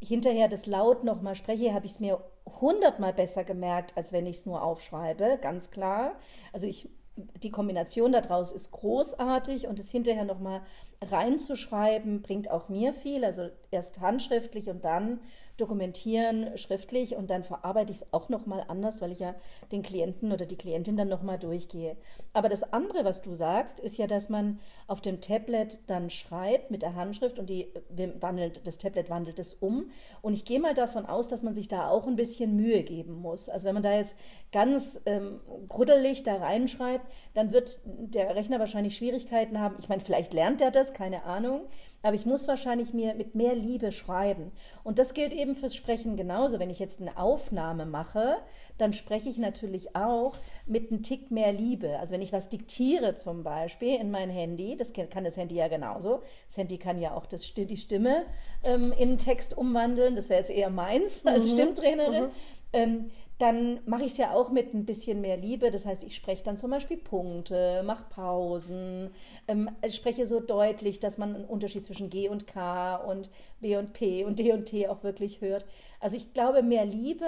hinterher 0.00 0.48
das 0.48 0.66
laut 0.66 1.04
nochmal 1.04 1.34
spreche, 1.34 1.72
habe 1.72 1.86
ich 1.86 1.92
es 1.92 2.00
mir 2.00 2.22
hundertmal 2.60 3.12
besser 3.12 3.44
gemerkt, 3.44 3.96
als 3.96 4.12
wenn 4.12 4.26
ich 4.26 4.36
es 4.36 4.46
nur 4.46 4.62
aufschreibe, 4.62 5.38
ganz 5.40 5.70
klar. 5.70 6.16
Also 6.52 6.66
ich 6.66 6.88
die 7.16 7.50
Kombination 7.50 8.12
daraus 8.12 8.52
ist 8.52 8.72
großartig 8.72 9.68
und 9.68 9.78
es 9.78 9.90
hinterher 9.90 10.24
nochmal 10.24 10.62
reinzuschreiben, 11.02 12.22
bringt 12.22 12.50
auch 12.50 12.68
mir 12.68 12.92
viel. 12.92 13.24
Also 13.24 13.48
erst 13.70 14.00
handschriftlich 14.00 14.68
und 14.68 14.84
dann 14.84 15.20
dokumentieren 15.56 16.58
schriftlich 16.58 17.14
und 17.14 17.30
dann 17.30 17.44
verarbeite 17.44 17.92
ich 17.92 17.98
es 17.98 18.12
auch 18.12 18.28
nochmal 18.28 18.64
anders, 18.66 19.00
weil 19.00 19.12
ich 19.12 19.20
ja 19.20 19.36
den 19.70 19.82
Klienten 19.82 20.32
oder 20.32 20.46
die 20.46 20.56
Klientin 20.56 20.96
dann 20.96 21.08
nochmal 21.08 21.38
durchgehe. 21.38 21.96
Aber 22.32 22.48
das 22.48 22.72
andere, 22.72 23.04
was 23.04 23.22
du 23.22 23.34
sagst, 23.34 23.78
ist 23.78 23.96
ja, 23.96 24.08
dass 24.08 24.28
man 24.28 24.58
auf 24.88 25.00
dem 25.00 25.20
Tablet 25.20 25.78
dann 25.86 26.10
schreibt 26.10 26.72
mit 26.72 26.82
der 26.82 26.96
Handschrift 26.96 27.38
und 27.38 27.48
die 27.48 27.72
wandelt, 28.20 28.66
das 28.66 28.78
Tablet 28.78 29.10
wandelt 29.10 29.38
es 29.38 29.54
um. 29.54 29.90
Und 30.22 30.34
ich 30.34 30.44
gehe 30.44 30.58
mal 30.58 30.74
davon 30.74 31.06
aus, 31.06 31.28
dass 31.28 31.44
man 31.44 31.54
sich 31.54 31.68
da 31.68 31.88
auch 31.88 32.08
ein 32.08 32.16
bisschen 32.16 32.56
Mühe 32.56 32.82
geben 32.82 33.14
muss. 33.14 33.48
Also 33.48 33.66
wenn 33.66 33.74
man 33.74 33.84
da 33.84 33.94
jetzt 33.94 34.16
ganz 34.50 35.00
ähm, 35.06 35.40
gruddelig 35.68 36.24
da 36.24 36.36
reinschreibt, 36.36 37.06
dann 37.34 37.52
wird 37.52 37.80
der 37.84 38.34
Rechner 38.34 38.58
wahrscheinlich 38.58 38.96
Schwierigkeiten 38.96 39.60
haben. 39.60 39.76
Ich 39.78 39.88
meine, 39.88 40.02
vielleicht 40.02 40.34
lernt 40.34 40.60
er 40.60 40.72
das, 40.72 40.83
keine 40.92 41.24
Ahnung 41.24 41.62
aber 42.04 42.14
ich 42.14 42.26
muss 42.26 42.46
wahrscheinlich 42.46 42.92
mir 42.92 43.14
mit 43.14 43.34
mehr 43.34 43.54
Liebe 43.54 43.90
schreiben. 43.90 44.52
Und 44.84 44.98
das 44.98 45.14
gilt 45.14 45.32
eben 45.32 45.54
fürs 45.54 45.74
Sprechen 45.74 46.16
genauso. 46.16 46.58
Wenn 46.58 46.68
ich 46.68 46.78
jetzt 46.78 47.00
eine 47.00 47.16
Aufnahme 47.16 47.86
mache, 47.86 48.36
dann 48.76 48.92
spreche 48.92 49.30
ich 49.30 49.38
natürlich 49.38 49.96
auch 49.96 50.36
mit 50.66 50.90
einem 50.90 51.02
Tick 51.02 51.30
mehr 51.30 51.50
Liebe. 51.50 51.98
Also 51.98 52.12
wenn 52.12 52.20
ich 52.20 52.34
was 52.34 52.50
diktiere 52.50 53.14
zum 53.14 53.42
Beispiel 53.42 53.98
in 53.98 54.10
mein 54.10 54.28
Handy, 54.28 54.76
das 54.76 54.92
kann 54.92 55.24
das 55.24 55.38
Handy 55.38 55.54
ja 55.54 55.68
genauso. 55.68 56.20
Das 56.46 56.58
Handy 56.58 56.76
kann 56.76 57.00
ja 57.00 57.14
auch 57.14 57.24
das, 57.24 57.54
die 57.54 57.76
Stimme 57.78 58.24
ähm, 58.64 58.92
in 58.92 59.16
Text 59.16 59.56
umwandeln. 59.56 60.14
Das 60.14 60.28
wäre 60.28 60.40
jetzt 60.40 60.50
eher 60.50 60.68
meins 60.68 61.24
als 61.26 61.46
mhm. 61.46 61.52
Stimmtrainerin. 61.54 62.24
Mhm. 62.24 62.30
Ähm, 62.74 63.10
dann 63.38 63.80
mache 63.86 64.04
ich 64.04 64.12
es 64.12 64.18
ja 64.18 64.32
auch 64.32 64.50
mit 64.50 64.74
ein 64.74 64.86
bisschen 64.86 65.20
mehr 65.20 65.36
Liebe. 65.36 65.70
Das 65.70 65.86
heißt, 65.86 66.04
ich 66.04 66.14
spreche 66.14 66.44
dann 66.44 66.56
zum 66.56 66.70
Beispiel 66.70 66.96
Punkte, 66.96 67.82
mache 67.84 68.04
Pausen, 68.08 69.10
ähm, 69.48 69.70
spreche 69.90 70.26
so 70.26 70.40
deutlich, 70.40 71.00
dass 71.00 71.18
man 71.18 71.34
einen 71.34 71.44
Unterschied 71.44 71.84
zwischen 71.84 72.10
G 72.10 72.28
und 72.28 72.46
K 72.46 72.96
und 72.96 73.30
B 73.60 73.76
und 73.76 73.92
P 73.92 74.24
und 74.24 74.38
D 74.38 74.52
und 74.52 74.66
T 74.66 74.88
auch 74.88 75.02
wirklich 75.02 75.40
hört. 75.40 75.64
Also 76.00 76.16
ich 76.16 76.32
glaube, 76.32 76.62
mehr 76.62 76.84
Liebe 76.84 77.26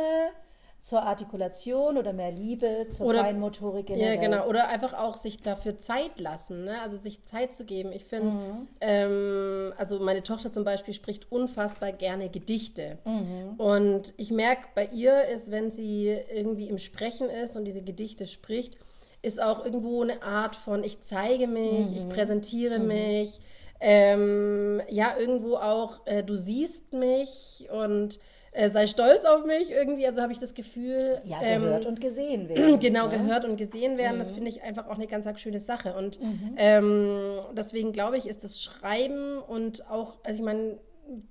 zur 0.79 1.03
Artikulation 1.03 1.99
oder 1.99 2.13
mehr 2.13 2.31
Liebe 2.31 2.87
zur 2.89 3.07
oder, 3.07 3.21
Feinmotorik 3.21 3.87
generell. 3.87 4.15
Ja, 4.15 4.21
genau. 4.21 4.47
Oder 4.47 4.69
einfach 4.69 4.95
auch 4.95 5.17
sich 5.17 5.39
dafür 5.39 5.81
Zeit 5.81 6.21
lassen, 6.21 6.65
ne? 6.65 6.81
also 6.81 6.97
sich 6.97 7.25
Zeit 7.25 7.55
zu 7.55 7.65
geben. 7.65 7.91
Ich 7.93 8.05
finde, 8.05 8.37
mhm. 8.37 8.69
ähm, 8.81 9.73
also 9.77 9.99
meine 9.99 10.23
Tochter 10.23 10.53
zum 10.53 10.65
Beispiel 10.65 10.95
spricht 10.95 11.33
unfassbar 11.33 11.93
gerne 11.93 12.29
Gedichte. 12.29 12.99
Mhm. 13.05 13.55
Und 13.59 14.15
ich 14.17 14.31
merke, 14.31 14.69
bei 14.75 14.87
ihr 14.87 15.25
ist, 15.25 15.51
wenn 15.51 15.71
sie 15.71 16.17
irgendwie 16.31 16.69
im 16.69 16.79
Sprechen 16.79 17.31
ist 17.31 17.57
und 17.57 17.65
diese 17.65 17.83
Gedichte 17.83 18.27
spricht, 18.27 18.79
ist 19.23 19.43
auch 19.43 19.65
irgendwo 19.65 20.03
eine 20.03 20.23
Art 20.23 20.55
von, 20.55 20.85
ich 20.85 21.01
zeige 21.01 21.49
mich, 21.49 21.91
mhm. 21.91 21.97
ich 21.97 22.09
präsentiere 22.09 22.79
mhm. 22.79 22.87
mich. 22.87 23.41
Ähm, 23.81 24.81
ja, 24.89 25.17
irgendwo 25.19 25.57
auch, 25.57 26.07
äh, 26.07 26.23
du 26.23 26.35
siehst 26.35 26.93
mich 26.93 27.67
und 27.71 28.21
äh, 28.57 28.71
sei 28.71 28.87
stolz 28.87 29.25
auf 29.25 29.45
mich 29.45 29.71
irgendwie. 29.71 30.07
Also 30.07 30.23
habe 30.23 30.33
ich 30.33 30.39
das 30.39 30.55
Gefühl. 30.55 31.21
Ja, 31.25 31.41
gehört 31.41 31.85
ähm, 31.85 31.91
und 31.91 32.01
gesehen 32.01 32.49
werden. 32.49 32.81
Genau, 32.87 33.09
ne? 33.09 33.19
gehört 33.19 33.45
und 33.45 33.57
gesehen 33.57 33.99
werden. 33.99 34.17
Mhm. 34.17 34.21
Das 34.21 34.33
finde 34.33 34.49
ich 34.49 34.63
einfach 34.63 34.87
auch 34.87 34.95
eine 34.95 35.07
ganz, 35.07 35.27
ganz 35.27 35.41
schöne 35.41 35.61
Sache. 35.61 35.95
Und 35.95 36.21
mhm. 36.21 36.55
ähm, 36.57 37.39
deswegen 37.57 37.93
glaube 37.93 38.17
ich, 38.17 38.27
ist 38.27 38.45
das 38.45 38.63
Schreiben 38.63 39.39
und 39.39 39.89
auch, 39.91 40.19
also 40.25 40.39
ich 40.39 40.45
meine, 40.45 40.79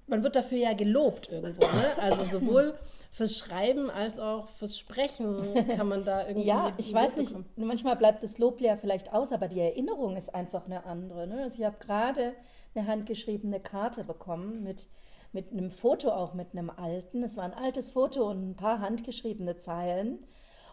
man 0.08 0.24
wird 0.24 0.36
dafür 0.36 0.58
ja 0.58 0.74
gelobt 0.74 1.30
irgendwo. 1.32 1.66
Ne? 1.66 1.86
Also 1.98 2.24
sowohl 2.24 2.76
fürs 3.12 3.38
Schreiben 3.38 3.90
als 3.90 4.20
auch 4.20 4.50
fürs 4.50 4.78
Sprechen 4.78 5.54
kann 5.76 5.88
man 5.88 6.06
da 6.06 6.28
irgendwie. 6.28 6.48
ja, 6.48 6.74
ich 6.78 6.94
weiß 6.94 7.16
nicht, 7.18 7.30
bekommen. 7.30 7.50
manchmal 7.56 7.96
bleibt 7.96 8.24
das 8.24 8.38
Lob 8.38 8.62
ja 8.62 8.78
vielleicht 8.78 9.14
aus, 9.14 9.32
aber 9.32 9.48
die 9.48 9.60
Erinnerung 9.60 10.16
ist 10.18 10.34
einfach 10.36 10.66
eine 10.66 10.86
andere. 10.86 11.26
Ne? 11.26 11.44
Also 11.44 11.60
ich 11.60 11.66
habe 11.66 11.78
gerade 11.80 12.34
eine 12.76 12.88
handgeschriebene 12.88 13.60
Karte 13.60 14.04
bekommen 14.04 14.64
mit 14.64 14.88
mit 15.36 15.52
einem 15.52 15.70
Foto 15.70 16.10
auch 16.10 16.34
mit 16.34 16.54
einem 16.54 16.72
alten. 16.72 17.22
Es 17.22 17.38
war 17.38 17.44
ein 17.44 17.54
altes 17.54 17.92
Foto 17.92 18.32
und 18.32 18.50
ein 18.50 18.56
paar 18.56 18.80
handgeschriebene 18.80 19.58
Zeilen. 19.58 20.20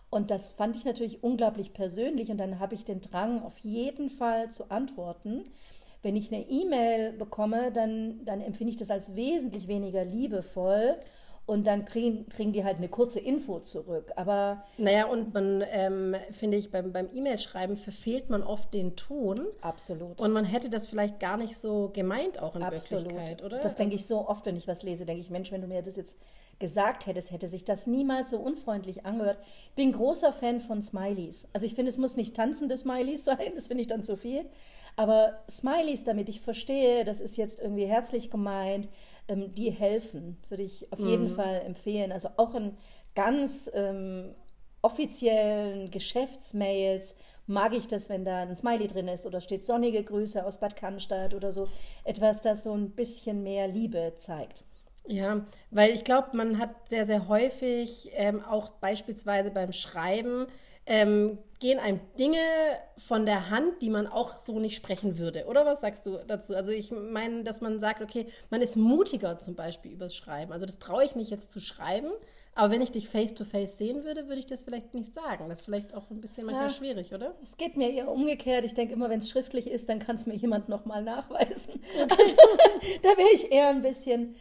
Und 0.09 0.31
das 0.31 0.53
fand 0.53 0.77
ich 0.77 0.85
natürlich 0.85 1.23
unglaublich 1.23 1.75
persönlich. 1.75 2.31
Und 2.31 2.39
dann 2.39 2.61
habe 2.61 2.75
ich 2.75 2.85
den 2.85 3.01
Drang, 3.01 3.43
auf 3.43 3.59
jeden 3.59 4.09
Fall 4.09 4.51
zu 4.51 4.71
antworten. 4.71 5.45
Wenn 6.03 6.17
ich 6.17 6.33
eine 6.33 6.49
E-Mail 6.49 7.13
bekomme, 7.13 7.73
dann, 7.73 8.25
dann 8.25 8.41
empfinde 8.41 8.71
ich 8.71 8.77
das 8.77 8.91
als 8.91 9.15
wesentlich 9.15 9.69
weniger 9.69 10.05
liebevoll 10.05 10.97
und 11.53 11.67
dann 11.67 11.85
kriegen, 11.85 12.27
kriegen 12.31 12.53
die 12.53 12.65
halt 12.65 12.79
eine 12.79 12.89
kurze 12.89 13.21
Info 13.21 13.61
zurück. 13.61 14.11
Aber 14.17 14.65
naja, 14.79 15.07
und 15.07 15.35
man, 15.35 15.63
ähm, 15.71 16.17
finde 16.33 16.57
ich, 16.57 16.71
beim, 16.71 16.93
beim 16.93 17.11
E-Mail-Schreiben 17.13 17.77
verfehlt 17.77 18.31
man 18.31 18.43
oft 18.43 18.73
den 18.73 18.97
Ton. 18.97 19.47
Absolut. 19.61 20.19
Und 20.19 20.33
man 20.33 20.47
hätte 20.47 20.71
das 20.71 20.87
vielleicht 20.87 21.21
gar 21.21 21.37
nicht 21.37 21.59
so 21.59 21.91
gemeint, 21.93 22.41
auch 22.41 22.57
in 22.57 22.63
Absolut. 22.63 23.05
Wirklichkeit, 23.05 23.45
oder? 23.45 23.59
Das 23.59 23.77
denke 23.77 23.97
ich 23.97 24.07
so 24.07 24.27
oft, 24.29 24.47
wenn 24.47 24.57
ich 24.57 24.67
was 24.67 24.83
lese, 24.83 25.05
denke 25.05 25.21
ich, 25.21 25.29
Mensch, 25.29 25.53
wenn 25.53 25.61
du 25.61 25.67
mir 25.67 25.83
das 25.83 25.97
jetzt 25.97 26.17
gesagt 26.59 27.07
hättest, 27.07 27.33
hätte 27.33 27.49
sich 27.49 27.65
das 27.65 27.87
niemals 27.87 28.31
so 28.31 28.39
unfreundlich 28.39 29.05
angehört. 29.05 29.39
Ich 29.69 29.75
bin 29.75 29.93
großer 29.93 30.33
Fan 30.33 30.61
von 30.61 30.81
Smileys. 30.81 31.49
Also 31.53 31.67
ich 31.67 31.75
finde, 31.75 31.91
es 31.91 31.99
muss 31.99 32.17
nicht 32.17 32.35
tanzende 32.35 32.79
Smileys 32.79 33.25
sein, 33.27 33.53
das 33.55 33.67
finde 33.67 33.83
ich 33.83 33.89
dann 33.89 34.03
zu 34.03 34.17
viel. 34.17 34.47
Aber 34.97 35.41
Smileys, 35.51 36.05
damit 36.05 36.29
ich 36.29 36.41
verstehe, 36.41 37.05
das 37.05 37.21
ist 37.21 37.37
jetzt 37.37 37.61
irgendwie 37.61 37.87
herzlich 37.87 38.31
gemeint, 38.31 38.89
ähm, 39.29 39.55
die 39.55 39.71
helfen, 39.71 40.37
würde 40.49 40.63
ich 40.63 40.93
auf 40.93 40.99
jeden 40.99 41.31
mhm. 41.31 41.35
Fall 41.35 41.63
empfehlen. 41.65 42.13
Also 42.13 42.29
auch 42.37 42.55
in 42.55 42.77
ganz 43.15 43.71
ähm, 43.75 44.35
offiziellen 44.83 45.91
Geschäftsmails 45.91 47.15
mag 47.47 47.73
ich 47.75 47.87
das, 47.87 48.09
wenn 48.09 48.25
da 48.25 48.39
ein 48.41 48.57
Smiley 48.57 48.89
drin 48.89 49.09
ist 49.09 49.27
oder 49.27 49.41
steht 49.41 49.65
sonnige 49.65 50.03
Grüße 50.03 50.45
aus 50.45 50.59
Bad 50.59 50.77
Cannstatt 50.77 51.35
oder 51.35 51.53
so. 51.53 51.69
Etwas, 52.05 52.43
das 52.43 52.65
so 52.65 52.73
ein 52.73 52.91
bisschen 52.91 53.43
mehr 53.43 53.69
Liebe 53.69 54.13
zeigt. 54.17 54.65
Ja, 55.07 55.45
weil 55.71 55.91
ich 55.91 56.05
glaube, 56.05 56.37
man 56.37 56.59
hat 56.59 56.89
sehr, 56.89 57.07
sehr 57.07 57.27
häufig 57.29 58.11
ähm, 58.15 58.43
auch 58.45 58.71
beispielsweise 58.71 59.51
beim 59.51 59.73
Schreiben 59.73 60.47
ähm, 60.87 61.39
gehen 61.61 61.79
einem 61.79 62.01
Dinge 62.19 62.39
von 62.99 63.25
der 63.25 63.49
Hand, 63.49 63.83
die 63.83 63.91
man 63.91 64.09
auch 64.09 64.41
so 64.41 64.59
nicht 64.59 64.77
sprechen 64.77 65.17
würde. 65.19 65.47
Oder 65.47 65.65
was 65.65 65.81
sagst 65.81 66.05
du 66.07 66.19
dazu? 66.27 66.57
Also 66.57 66.73
ich 66.73 66.91
meine, 66.91 67.45
dass 67.45 67.61
man 67.61 67.79
sagt, 67.79 68.03
okay, 68.03 68.27
man 68.51 68.61
ist 68.63 68.77
mutiger 68.77 69.39
zum 69.39 69.55
Beispiel 69.55 69.93
übers 69.93 70.17
Schreiben. 70.17 70.53
Also 70.53 70.67
das 70.67 70.81
traue 70.81 71.05
ich 71.05 71.15
mich 71.15 71.31
jetzt 71.31 71.53
zu 71.53 71.61
schreiben, 71.61 72.11
aber 72.57 72.73
wenn 72.73 72.83
ich 72.83 72.91
dich 72.91 73.09
face-to-face 73.09 73.75
-face 73.75 73.79
sehen 73.79 74.05
würde, 74.05 74.27
würde 74.27 74.41
ich 74.41 74.47
das 74.47 74.63
vielleicht 74.63 74.93
nicht 74.93 75.15
sagen. 75.15 75.49
Das 75.49 75.61
ist 75.61 75.65
vielleicht 75.65 75.95
auch 75.95 76.05
so 76.05 76.15
ein 76.15 76.21
bisschen 76.21 76.47
manchmal 76.47 76.67
ja, 76.67 76.75
schwierig, 76.75 77.15
oder? 77.15 77.37
Es 77.41 77.57
geht 77.57 77.77
mir 77.77 77.93
eher 77.93 78.11
umgekehrt. 78.11 78.65
Ich 78.65 78.75
denke 78.75 78.95
immer, 78.95 79.09
wenn 79.09 79.21
es 79.21 79.31
schriftlich 79.31 79.69
ist, 79.69 79.89
dann 79.89 80.01
kann 80.01 80.17
es 80.17 80.27
mir 80.27 80.35
jemand 80.35 80.69
nochmal 80.69 81.03
nachweisen. 81.03 81.81
Okay. 82.03 82.17
Also 82.19 82.37
da 83.03 83.09
wäre 83.11 83.35
ich 83.35 83.53
eher 83.53 83.69
ein 83.69 83.83
bisschen 83.83 84.35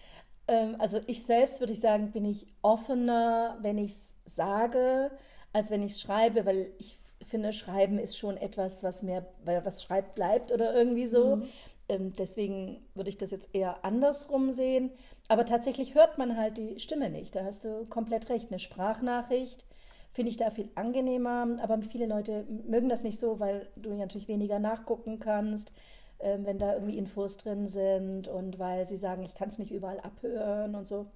ähm, 0.47 0.75
also 0.79 0.99
ich 1.05 1.23
selbst 1.23 1.59
würde 1.59 1.73
ich 1.73 1.79
sagen, 1.79 2.11
bin 2.11 2.25
ich 2.25 2.47
offener, 2.61 3.57
wenn 3.61 3.77
ich 3.77 3.91
es 3.91 4.15
sage 4.25 5.11
als 5.53 5.69
wenn 5.69 5.83
ich 5.83 5.97
schreibe, 5.99 6.45
weil 6.45 6.71
ich 6.79 6.99
finde, 7.27 7.53
Schreiben 7.53 7.99
ist 7.99 8.17
schon 8.17 8.37
etwas, 8.37 8.83
was 8.83 9.03
mehr, 9.03 9.25
weil 9.45 9.63
was 9.65 9.83
schreibt, 9.83 10.15
bleibt 10.15 10.51
oder 10.51 10.73
irgendwie 10.73 11.07
so. 11.07 11.37
Mhm. 11.37 11.49
Ähm, 11.89 12.13
deswegen 12.17 12.85
würde 12.95 13.09
ich 13.09 13.17
das 13.17 13.31
jetzt 13.31 13.53
eher 13.53 13.83
andersrum 13.85 14.51
sehen. 14.51 14.91
Aber 15.27 15.45
tatsächlich 15.45 15.95
hört 15.95 16.17
man 16.17 16.37
halt 16.37 16.57
die 16.57 16.79
Stimme 16.79 17.09
nicht. 17.09 17.35
Da 17.35 17.43
hast 17.45 17.65
du 17.65 17.85
komplett 17.89 18.29
recht. 18.29 18.51
Eine 18.51 18.59
Sprachnachricht 18.59 19.65
finde 20.13 20.29
ich 20.31 20.37
da 20.37 20.49
viel 20.49 20.69
angenehmer. 20.75 21.47
Aber 21.61 21.81
viele 21.81 22.05
Leute 22.07 22.45
mögen 22.67 22.89
das 22.89 23.03
nicht 23.03 23.19
so, 23.19 23.39
weil 23.39 23.67
du 23.75 23.93
natürlich 23.93 24.27
weniger 24.27 24.59
nachgucken 24.59 25.19
kannst. 25.19 25.71
ähm, 26.19 26.45
wenn 26.45 26.59
da 26.59 26.73
irgendwie 26.73 26.97
Infos 26.97 27.37
drin 27.37 27.67
sind 27.67 28.27
und 28.27 28.59
weil 28.59 28.87
sie 28.87 28.97
sagen, 28.97 29.23
ich 29.23 29.35
kann 29.35 29.49
es 29.49 29.57
nicht 29.59 29.71
überall 29.71 29.99
abhören 29.99 30.75
und 30.75 30.87
so. 30.87 31.07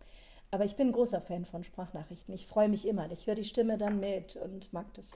Aber 0.55 0.63
ich 0.63 0.77
bin 0.77 0.87
ein 0.87 0.93
großer 0.93 1.19
Fan 1.19 1.43
von 1.43 1.65
Sprachnachrichten. 1.65 2.33
Ich 2.33 2.47
freue 2.47 2.69
mich 2.69 2.87
immer. 2.87 3.11
Ich 3.11 3.27
höre 3.27 3.35
die 3.35 3.43
Stimme 3.43 3.77
dann 3.77 3.99
mit 3.99 4.37
und 4.37 4.71
mag 4.71 4.85
das. 4.93 5.11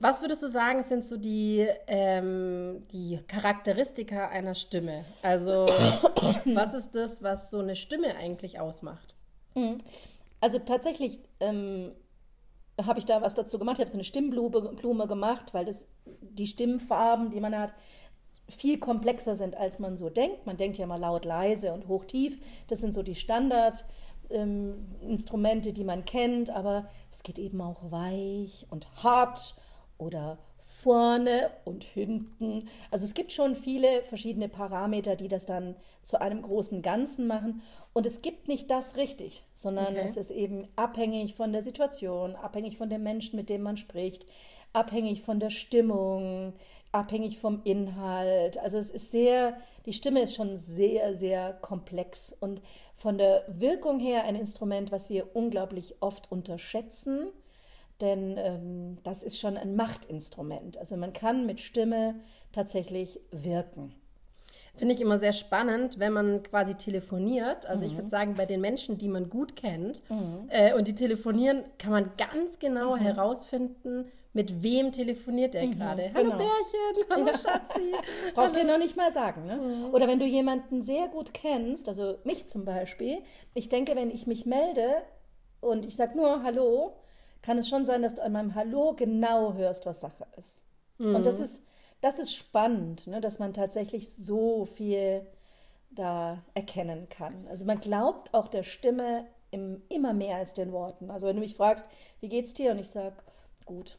Was 0.00 0.22
würdest 0.22 0.42
du 0.42 0.46
sagen, 0.46 0.82
sind 0.82 1.04
so 1.04 1.18
die, 1.18 1.68
ähm, 1.86 2.82
die 2.90 3.18
Charakteristika 3.28 4.28
einer 4.28 4.54
Stimme? 4.54 5.04
Also, 5.20 5.66
was 6.46 6.72
ist 6.72 6.94
das, 6.94 7.22
was 7.22 7.50
so 7.50 7.58
eine 7.58 7.76
Stimme 7.76 8.16
eigentlich 8.16 8.58
ausmacht? 8.58 9.14
Mhm. 9.54 9.76
Also 10.40 10.58
tatsächlich 10.60 11.20
ähm, 11.40 11.92
habe 12.82 13.00
ich 13.00 13.04
da 13.04 13.20
was 13.20 13.34
dazu 13.34 13.58
gemacht. 13.58 13.76
Ich 13.76 13.80
habe 13.80 13.90
so 13.90 13.98
eine 13.98 14.04
Stimmblume 14.04 14.72
Blume 14.76 15.06
gemacht, 15.06 15.52
weil 15.52 15.66
das 15.66 15.86
die 16.06 16.46
Stimmfarben, 16.46 17.28
die 17.28 17.40
man 17.40 17.54
hat, 17.54 17.74
viel 18.48 18.78
komplexer 18.78 19.36
sind, 19.36 19.56
als 19.56 19.78
man 19.78 19.96
so 19.96 20.10
denkt. 20.10 20.46
Man 20.46 20.56
denkt 20.56 20.78
ja 20.78 20.86
mal 20.86 21.00
laut, 21.00 21.24
leise 21.24 21.72
und 21.72 21.88
hoch, 21.88 22.04
tief. 22.04 22.38
Das 22.68 22.80
sind 22.80 22.94
so 22.94 23.02
die 23.02 23.14
Standardinstrumente, 23.14 23.84
ähm, 24.34 24.86
die 25.00 25.84
man 25.84 26.04
kennt, 26.04 26.50
aber 26.50 26.88
es 27.10 27.22
geht 27.22 27.38
eben 27.38 27.60
auch 27.60 27.90
weich 27.90 28.66
und 28.70 28.88
hart 29.02 29.54
oder 29.98 30.38
vorne 30.82 31.50
und 31.64 31.82
hinten. 31.82 32.68
Also 32.90 33.06
es 33.06 33.14
gibt 33.14 33.32
schon 33.32 33.56
viele 33.56 34.02
verschiedene 34.02 34.48
Parameter, 34.48 35.16
die 35.16 35.28
das 35.28 35.46
dann 35.46 35.76
zu 36.02 36.20
einem 36.20 36.42
großen 36.42 36.82
Ganzen 36.82 37.26
machen. 37.26 37.62
Und 37.94 38.06
es 38.06 38.20
gibt 38.22 38.48
nicht 38.48 38.70
das 38.70 38.96
richtig, 38.96 39.44
sondern 39.54 39.94
okay. 39.94 40.02
es 40.04 40.16
ist 40.16 40.30
eben 40.30 40.68
abhängig 40.76 41.34
von 41.34 41.52
der 41.52 41.62
Situation, 41.62 42.36
abhängig 42.36 42.76
von 42.76 42.90
dem 42.90 43.02
Menschen, 43.02 43.36
mit 43.36 43.48
dem 43.48 43.62
man 43.62 43.76
spricht, 43.76 44.26
abhängig 44.72 45.22
von 45.22 45.40
der 45.40 45.50
Stimmung, 45.50 46.52
abhängig 46.94 47.38
vom 47.38 47.60
Inhalt. 47.64 48.58
Also 48.58 48.78
es 48.78 48.90
ist 48.90 49.10
sehr, 49.10 49.56
die 49.86 49.92
Stimme 49.92 50.22
ist 50.22 50.34
schon 50.34 50.56
sehr, 50.56 51.14
sehr 51.14 51.52
komplex 51.52 52.34
und 52.38 52.62
von 52.96 53.18
der 53.18 53.44
Wirkung 53.48 53.98
her 53.98 54.24
ein 54.24 54.36
Instrument, 54.36 54.92
was 54.92 55.10
wir 55.10 55.34
unglaublich 55.34 55.96
oft 56.00 56.30
unterschätzen 56.30 57.32
denn 58.00 58.36
ähm, 58.38 58.98
das 59.02 59.22
ist 59.22 59.38
schon 59.38 59.56
ein 59.56 59.76
Machtinstrument. 59.76 60.78
Also 60.78 60.96
man 60.96 61.12
kann 61.12 61.46
mit 61.46 61.60
Stimme 61.60 62.16
tatsächlich 62.52 63.20
wirken. 63.30 63.94
Finde 64.76 64.94
ich 64.94 65.00
immer 65.00 65.18
sehr 65.18 65.32
spannend, 65.32 66.00
wenn 66.00 66.12
man 66.12 66.42
quasi 66.42 66.74
telefoniert. 66.74 67.66
Also 67.66 67.84
mhm. 67.84 67.90
ich 67.90 67.96
würde 67.96 68.08
sagen, 68.08 68.34
bei 68.34 68.46
den 68.46 68.60
Menschen, 68.60 68.98
die 68.98 69.08
man 69.08 69.30
gut 69.30 69.54
kennt 69.54 70.00
mhm. 70.10 70.48
äh, 70.48 70.74
und 70.74 70.88
die 70.88 70.94
telefonieren, 70.94 71.64
kann 71.78 71.92
man 71.92 72.10
ganz 72.18 72.58
genau 72.58 72.96
mhm. 72.96 73.00
herausfinden, 73.00 74.10
mit 74.34 74.62
wem 74.62 74.90
telefoniert 74.92 75.54
er 75.54 75.66
mhm, 75.66 75.78
gerade. 75.78 76.10
Hallo 76.12 76.32
genau. 76.32 76.38
Bärchen, 76.38 77.08
hallo 77.10 77.26
ja. 77.28 77.38
Schatzi. 77.38 77.92
Braucht 78.34 78.56
ihr 78.56 78.64
noch 78.64 78.78
nicht 78.78 78.96
mal 78.96 79.10
sagen. 79.10 79.46
Ne? 79.46 79.56
Mhm. 79.56 79.94
Oder 79.94 80.08
wenn 80.08 80.18
du 80.18 80.26
jemanden 80.26 80.82
sehr 80.82 81.08
gut 81.08 81.32
kennst, 81.32 81.88
also 81.88 82.18
mich 82.24 82.46
zum 82.48 82.64
Beispiel, 82.64 83.22
ich 83.54 83.68
denke, 83.68 83.94
wenn 83.94 84.10
ich 84.10 84.26
mich 84.26 84.44
melde 84.44 85.02
und 85.60 85.86
ich 85.86 85.96
sage 85.96 86.16
nur 86.16 86.42
Hallo, 86.42 86.96
kann 87.42 87.58
es 87.58 87.68
schon 87.68 87.84
sein, 87.84 88.02
dass 88.02 88.16
du 88.16 88.22
an 88.22 88.32
meinem 88.32 88.54
Hallo 88.56 88.94
genau 88.96 89.54
hörst, 89.54 89.86
was 89.86 90.00
Sache 90.00 90.26
ist. 90.36 90.60
Mhm. 90.98 91.14
Und 91.14 91.26
das 91.26 91.38
ist, 91.38 91.62
das 92.00 92.18
ist 92.18 92.34
spannend, 92.34 93.06
ne, 93.06 93.20
dass 93.20 93.38
man 93.38 93.54
tatsächlich 93.54 94.12
so 94.12 94.64
viel 94.64 95.26
da 95.92 96.42
erkennen 96.54 97.08
kann. 97.08 97.46
Also 97.48 97.64
man 97.64 97.78
glaubt 97.78 98.34
auch 98.34 98.48
der 98.48 98.64
Stimme 98.64 99.26
im, 99.52 99.82
immer 99.88 100.12
mehr 100.12 100.38
als 100.38 100.54
den 100.54 100.72
Worten. 100.72 101.08
Also 101.12 101.28
wenn 101.28 101.36
du 101.36 101.42
mich 101.42 101.54
fragst, 101.54 101.86
wie 102.18 102.28
geht's 102.28 102.52
dir? 102.52 102.72
Und 102.72 102.78
ich 102.80 102.88
sage, 102.90 103.14
gut, 103.64 103.96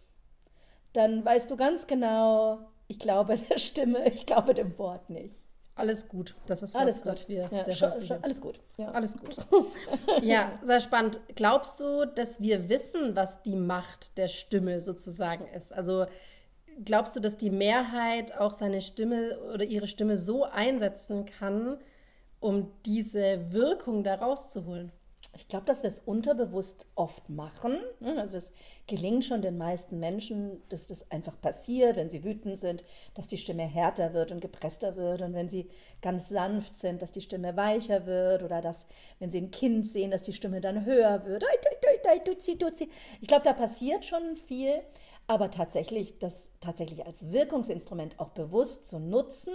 dann 0.95 1.25
weißt 1.25 1.51
du 1.51 1.57
ganz 1.57 1.87
genau, 1.87 2.59
ich 2.87 2.99
glaube 2.99 3.37
der 3.49 3.59
Stimme, 3.59 4.07
ich 4.09 4.25
glaube 4.25 4.53
dem 4.53 4.77
Wort 4.77 5.09
nicht. 5.09 5.37
Alles 5.77 6.07
gut. 6.07 6.35
Das 6.45 6.63
ist 6.63 6.73
alles 6.73 7.05
was, 7.05 7.23
was 7.23 7.29
wir 7.29 7.49
ja, 7.51 7.63
sehr 7.65 7.91
häufig 7.91 8.13
Alles 8.23 8.39
gut. 8.39 8.61
Ja. 8.77 8.91
Alles 8.91 9.17
gut. 9.17 9.35
ja, 10.21 10.57
sehr 10.63 10.79
spannend. 10.79 11.19
Glaubst 11.35 11.81
du, 11.81 12.05
dass 12.05 12.39
wir 12.39 12.69
wissen, 12.69 13.17
was 13.17 13.41
die 13.41 13.57
Macht 13.57 14.17
der 14.17 14.29
Stimme 14.29 14.79
sozusagen 14.79 15.45
ist? 15.49 15.73
Also 15.73 16.05
glaubst 16.85 17.17
du, 17.17 17.19
dass 17.19 17.35
die 17.35 17.49
Mehrheit 17.49 18.37
auch 18.37 18.53
seine 18.53 18.79
Stimme 18.79 19.37
oder 19.53 19.65
ihre 19.65 19.87
Stimme 19.87 20.15
so 20.15 20.45
einsetzen 20.45 21.25
kann, 21.25 21.77
um 22.39 22.71
diese 22.85 23.51
Wirkung 23.51 24.05
da 24.05 24.15
rauszuholen? 24.15 24.93
Ich 25.35 25.47
glaube, 25.49 25.65
dass 25.65 25.83
wir 25.83 25.89
es 25.89 25.99
unterbewusst 25.99 26.87
oft 26.95 27.29
machen. 27.29 27.79
Ne? 27.99 28.19
Also 28.19 28.37
es 28.37 28.53
gelingt 28.87 29.25
schon 29.25 29.41
den 29.41 29.57
meisten 29.57 29.99
Menschen, 29.99 30.61
dass 30.69 30.87
das 30.87 31.11
einfach 31.11 31.39
passiert, 31.41 31.97
wenn 31.97 32.09
sie 32.09 32.23
wütend 32.23 32.57
sind, 32.57 32.83
dass 33.15 33.27
die 33.27 33.37
Stimme 33.37 33.63
härter 33.63 34.13
wird 34.13 34.31
und 34.31 34.39
gepresster 34.39 34.95
wird 34.95 35.21
und 35.21 35.33
wenn 35.33 35.49
sie 35.49 35.69
ganz 36.01 36.29
sanft 36.29 36.77
sind, 36.77 37.01
dass 37.01 37.11
die 37.11 37.21
Stimme 37.21 37.57
weicher 37.57 38.05
wird 38.05 38.43
oder 38.43 38.61
dass, 38.61 38.87
wenn 39.19 39.29
sie 39.29 39.41
ein 39.41 39.51
Kind 39.51 39.85
sehen, 39.85 40.11
dass 40.11 40.23
die 40.23 40.33
Stimme 40.33 40.61
dann 40.61 40.85
höher 40.85 41.25
wird. 41.25 41.43
Ich 43.21 43.27
glaube, 43.27 43.43
da 43.43 43.53
passiert 43.53 44.05
schon 44.05 44.37
viel, 44.37 44.81
aber 45.27 45.51
tatsächlich, 45.51 46.19
das 46.19 46.51
tatsächlich 46.61 47.05
als 47.05 47.31
Wirkungsinstrument 47.31 48.19
auch 48.19 48.29
bewusst 48.29 48.85
zu 48.85 48.99
nutzen, 48.99 49.53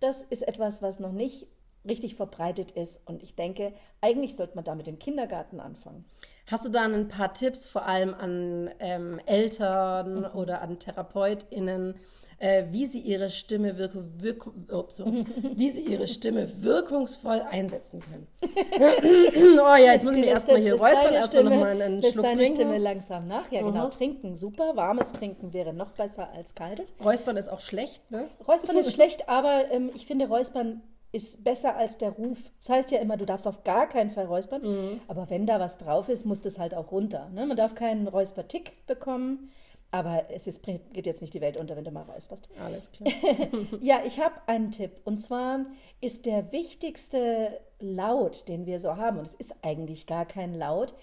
das 0.00 0.24
ist 0.24 0.46
etwas, 0.46 0.82
was 0.82 1.00
noch 1.00 1.12
nicht 1.12 1.46
richtig 1.86 2.14
verbreitet 2.14 2.70
ist. 2.72 3.00
Und 3.06 3.22
ich 3.22 3.34
denke, 3.34 3.72
eigentlich 4.00 4.36
sollte 4.36 4.54
man 4.54 4.64
da 4.64 4.74
mit 4.74 4.86
dem 4.86 4.98
Kindergarten 4.98 5.60
anfangen. 5.60 6.04
Hast 6.46 6.64
du 6.64 6.68
da 6.68 6.82
ein 6.82 7.08
paar 7.08 7.32
Tipps, 7.32 7.66
vor 7.66 7.86
allem 7.86 8.14
an 8.14 8.70
ähm, 8.78 9.20
Eltern 9.26 10.20
mhm. 10.20 10.38
oder 10.38 10.60
an 10.62 10.78
TherapeutInnen, 10.78 11.94
äh, 12.38 12.64
wie 12.70 12.84
sie 12.84 13.00
ihre 13.00 13.30
Stimme 13.30 13.78
wirke, 13.78 14.04
wirk, 14.18 14.46
oh, 14.70 14.84
so, 14.88 15.06
wie 15.54 15.70
sie 15.70 15.82
ihre 15.82 16.06
Stimme 16.06 16.62
wirkungsvoll 16.62 17.40
einsetzen 17.40 18.00
können? 18.00 18.26
oh 18.42 19.76
ja, 19.76 19.92
jetzt 19.92 20.04
muss 20.04 20.16
ich 20.16 20.20
mir 20.20 20.30
erstmal 20.30 20.58
hier 20.58 20.74
räuspern, 20.74 21.14
erstmal 21.14 21.44
nochmal 21.44 21.80
einen 21.80 22.02
Schluck 22.02 22.24
deine 22.24 22.36
trinken. 22.36 22.56
Stimme 22.56 22.78
langsam 22.78 23.26
nach. 23.26 23.50
Ja, 23.50 23.62
genau. 23.62 23.86
Mhm. 23.86 23.90
Trinken, 23.90 24.36
super. 24.36 24.76
Warmes 24.76 25.12
Trinken 25.12 25.52
wäre 25.52 25.72
noch 25.72 25.92
besser 25.92 26.30
als 26.32 26.54
kaltes. 26.54 26.92
Räuspern 27.02 27.36
ist 27.36 27.48
auch 27.48 27.60
schlecht, 27.60 28.10
ne? 28.10 28.28
Räuspern 28.46 28.76
ist 28.76 28.92
schlecht, 28.94 29.28
aber 29.28 29.70
ähm, 29.70 29.90
ich 29.94 30.06
finde 30.06 30.26
Räuspern 30.26 30.82
ist 31.14 31.44
besser 31.44 31.76
als 31.76 31.96
der 31.96 32.10
Ruf. 32.10 32.50
Das 32.58 32.68
heißt 32.68 32.90
ja 32.90 32.98
immer, 32.98 33.16
du 33.16 33.24
darfst 33.24 33.46
auf 33.46 33.62
gar 33.62 33.88
keinen 33.88 34.10
Fall 34.10 34.26
räuspern, 34.26 34.62
mhm. 34.62 35.00
aber 35.06 35.30
wenn 35.30 35.46
da 35.46 35.60
was 35.60 35.78
drauf 35.78 36.08
ist, 36.08 36.26
muss 36.26 36.42
das 36.42 36.58
halt 36.58 36.74
auch 36.74 36.90
runter. 36.90 37.30
Ne? 37.30 37.46
Man 37.46 37.56
darf 37.56 37.76
keinen 37.76 38.08
Räuspertick 38.08 38.84
bekommen, 38.86 39.50
aber 39.92 40.24
es 40.30 40.48
ist, 40.48 40.64
geht 40.64 41.06
jetzt 41.06 41.20
nicht 41.20 41.32
die 41.32 41.40
Welt 41.40 41.56
unter, 41.56 41.76
wenn 41.76 41.84
du 41.84 41.92
mal 41.92 42.02
räusperst. 42.02 42.48
Alles 42.60 42.90
klar. 42.90 43.12
ja, 43.80 44.00
ich 44.04 44.18
habe 44.18 44.34
einen 44.46 44.72
Tipp 44.72 44.90
und 45.04 45.18
zwar 45.18 45.66
ist 46.00 46.26
der 46.26 46.50
wichtigste 46.50 47.60
Laut, 47.78 48.48
den 48.48 48.66
wir 48.66 48.80
so 48.80 48.96
haben, 48.96 49.18
und 49.18 49.26
es 49.26 49.34
ist 49.34 49.54
eigentlich 49.62 50.08
gar 50.08 50.26
kein 50.26 50.52
Laut, 50.52 50.94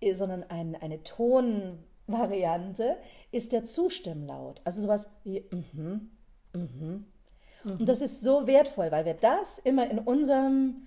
äh, 0.00 0.14
sondern 0.14 0.42
ein, 0.42 0.74
eine 0.74 1.04
Tonvariante, 1.04 2.96
ist 3.30 3.52
der 3.52 3.66
Zustimmlaut. 3.66 4.62
Also 4.64 4.82
sowas 4.82 5.08
wie 5.22 5.44
mhm, 5.52 6.10
mhm, 6.52 7.06
Mhm. 7.64 7.72
Und 7.72 7.88
das 7.88 8.00
ist 8.00 8.20
so 8.20 8.46
wertvoll, 8.46 8.90
weil 8.90 9.04
wir 9.04 9.14
das 9.14 9.58
immer 9.58 9.90
in 9.90 9.98
unserem 9.98 10.86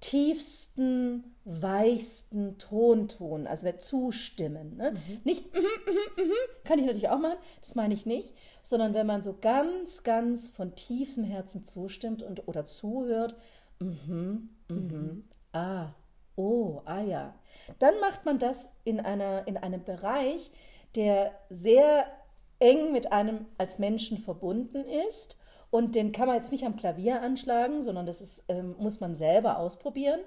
tiefsten, 0.00 1.34
weichsten 1.44 2.58
Ton 2.58 3.08
tun. 3.08 3.46
Also 3.46 3.64
wir 3.64 3.78
zustimmen. 3.78 4.76
Ne? 4.76 4.92
Mhm. 4.92 5.20
Nicht, 5.24 5.52
mm, 5.52 5.58
mm, 5.58 6.24
mm, 6.24 6.64
kann 6.64 6.78
ich 6.78 6.86
natürlich 6.86 7.08
auch 7.08 7.18
machen, 7.18 7.38
das 7.60 7.74
meine 7.74 7.94
ich 7.94 8.06
nicht, 8.06 8.34
sondern 8.62 8.94
wenn 8.94 9.06
man 9.06 9.22
so 9.22 9.36
ganz, 9.40 10.02
ganz 10.04 10.48
von 10.48 10.74
tiefem 10.76 11.24
Herzen 11.24 11.64
zustimmt 11.64 12.22
und, 12.22 12.46
oder 12.46 12.64
zuhört, 12.64 13.34
mhm, 13.80 14.50
mhm, 14.68 15.24
ah, 15.52 15.94
oh, 16.36 16.82
ah 16.84 17.00
ja, 17.00 17.34
dann 17.78 17.98
macht 18.00 18.24
man 18.24 18.38
das 18.38 18.70
in, 18.84 19.00
einer, 19.00 19.48
in 19.48 19.56
einem 19.56 19.82
Bereich, 19.82 20.52
der 20.94 21.32
sehr 21.50 22.06
eng 22.60 22.92
mit 22.92 23.10
einem 23.10 23.46
als 23.56 23.78
Menschen 23.78 24.18
verbunden 24.18 24.84
ist 25.08 25.36
und 25.70 25.94
den 25.94 26.12
kann 26.12 26.26
man 26.26 26.36
jetzt 26.36 26.52
nicht 26.52 26.64
am 26.64 26.76
Klavier 26.76 27.20
anschlagen, 27.22 27.82
sondern 27.82 28.06
das 28.06 28.20
ist, 28.20 28.44
ähm, 28.48 28.74
muss 28.78 29.00
man 29.00 29.14
selber 29.14 29.58
ausprobieren. 29.58 30.20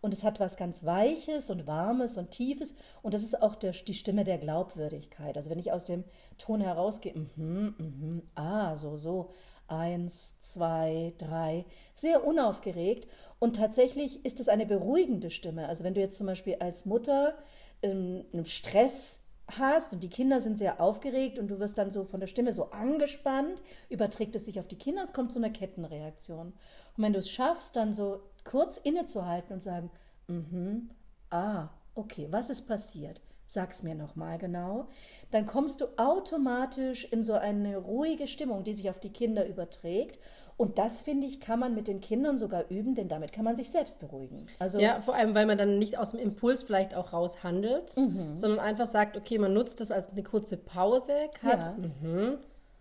Und 0.00 0.12
es 0.12 0.24
hat 0.24 0.40
was 0.40 0.56
ganz 0.56 0.84
Weiches 0.84 1.50
und 1.50 1.66
Warmes 1.66 2.16
und 2.16 2.30
Tiefes. 2.30 2.74
Und 3.02 3.14
das 3.14 3.22
ist 3.22 3.40
auch 3.42 3.54
der, 3.54 3.72
die 3.72 3.94
Stimme 3.94 4.24
der 4.24 4.38
Glaubwürdigkeit. 4.38 5.36
Also 5.36 5.50
wenn 5.50 5.58
ich 5.58 5.72
aus 5.72 5.86
dem 5.86 6.04
Ton 6.38 6.60
herausgehe, 6.60 7.14
mhm, 7.14 7.74
mhm, 7.78 8.22
ah, 8.34 8.76
so, 8.76 8.96
so, 8.96 9.30
eins, 9.68 10.38
zwei, 10.38 11.12
drei, 11.18 11.64
sehr 11.94 12.26
unaufgeregt. 12.26 13.08
Und 13.38 13.56
tatsächlich 13.56 14.24
ist 14.24 14.40
es 14.40 14.48
eine 14.48 14.66
beruhigende 14.66 15.30
Stimme. 15.30 15.68
Also 15.68 15.84
wenn 15.84 15.94
du 15.94 16.00
jetzt 16.00 16.16
zum 16.16 16.26
Beispiel 16.26 16.56
als 16.60 16.84
Mutter 16.86 17.34
ähm, 17.82 18.24
einem 18.32 18.46
Stress 18.46 19.22
hast 19.48 19.92
und 19.92 20.02
die 20.02 20.10
Kinder 20.10 20.40
sind 20.40 20.58
sehr 20.58 20.80
aufgeregt 20.80 21.38
und 21.38 21.48
du 21.48 21.58
wirst 21.58 21.78
dann 21.78 21.90
so 21.90 22.04
von 22.04 22.20
der 22.20 22.26
Stimme 22.26 22.52
so 22.52 22.70
angespannt, 22.70 23.62
überträgt 23.88 24.34
es 24.34 24.46
sich 24.46 24.58
auf 24.58 24.66
die 24.66 24.78
Kinder, 24.78 25.02
es 25.02 25.12
kommt 25.12 25.32
zu 25.32 25.38
einer 25.38 25.50
Kettenreaktion. 25.50 26.48
Und 26.48 27.02
wenn 27.02 27.12
du 27.12 27.20
es 27.20 27.30
schaffst, 27.30 27.76
dann 27.76 27.94
so 27.94 28.22
kurz 28.44 28.76
innezuhalten 28.78 29.54
und 29.54 29.62
sagen, 29.62 29.90
mhm, 30.26 30.90
ah, 31.30 31.68
okay, 31.94 32.28
was 32.30 32.50
ist 32.50 32.66
passiert? 32.66 33.20
Sag's 33.48 33.84
mir 33.84 33.94
nochmal 33.94 34.38
genau. 34.38 34.88
Dann 35.30 35.46
kommst 35.46 35.80
du 35.80 35.86
automatisch 35.96 37.04
in 37.04 37.22
so 37.22 37.34
eine 37.34 37.76
ruhige 37.76 38.26
Stimmung, 38.26 38.64
die 38.64 38.74
sich 38.74 38.90
auf 38.90 38.98
die 38.98 39.12
Kinder 39.12 39.46
überträgt 39.46 40.18
Und 40.58 40.78
das, 40.78 41.02
finde 41.02 41.26
ich, 41.26 41.38
kann 41.40 41.58
man 41.60 41.74
mit 41.74 41.86
den 41.86 42.00
Kindern 42.00 42.38
sogar 42.38 42.70
üben, 42.70 42.94
denn 42.94 43.08
damit 43.08 43.32
kann 43.32 43.44
man 43.44 43.56
sich 43.56 43.70
selbst 43.70 43.98
beruhigen. 43.98 44.46
Also, 44.58 44.78
Ja, 44.78 45.00
vor 45.02 45.14
allem, 45.14 45.34
weil 45.34 45.44
man 45.44 45.58
dann 45.58 45.78
nicht 45.78 45.98
aus 45.98 46.12
dem 46.12 46.20
Impuls 46.20 46.62
vielleicht 46.62 46.94
auch 46.94 47.12
raus 47.12 47.42
handelt, 47.42 47.90
sondern 47.90 48.58
einfach 48.60 48.86
sagt, 48.86 49.16
okay, 49.18 49.38
man 49.38 49.52
nutzt 49.52 49.80
das 49.80 49.90
als 49.90 50.08
eine 50.10 50.22
kurze 50.22 50.56
Pause, 50.56 51.12
Cut, 51.40 51.64
Ja. 51.64 51.76
mhm, 52.00 52.38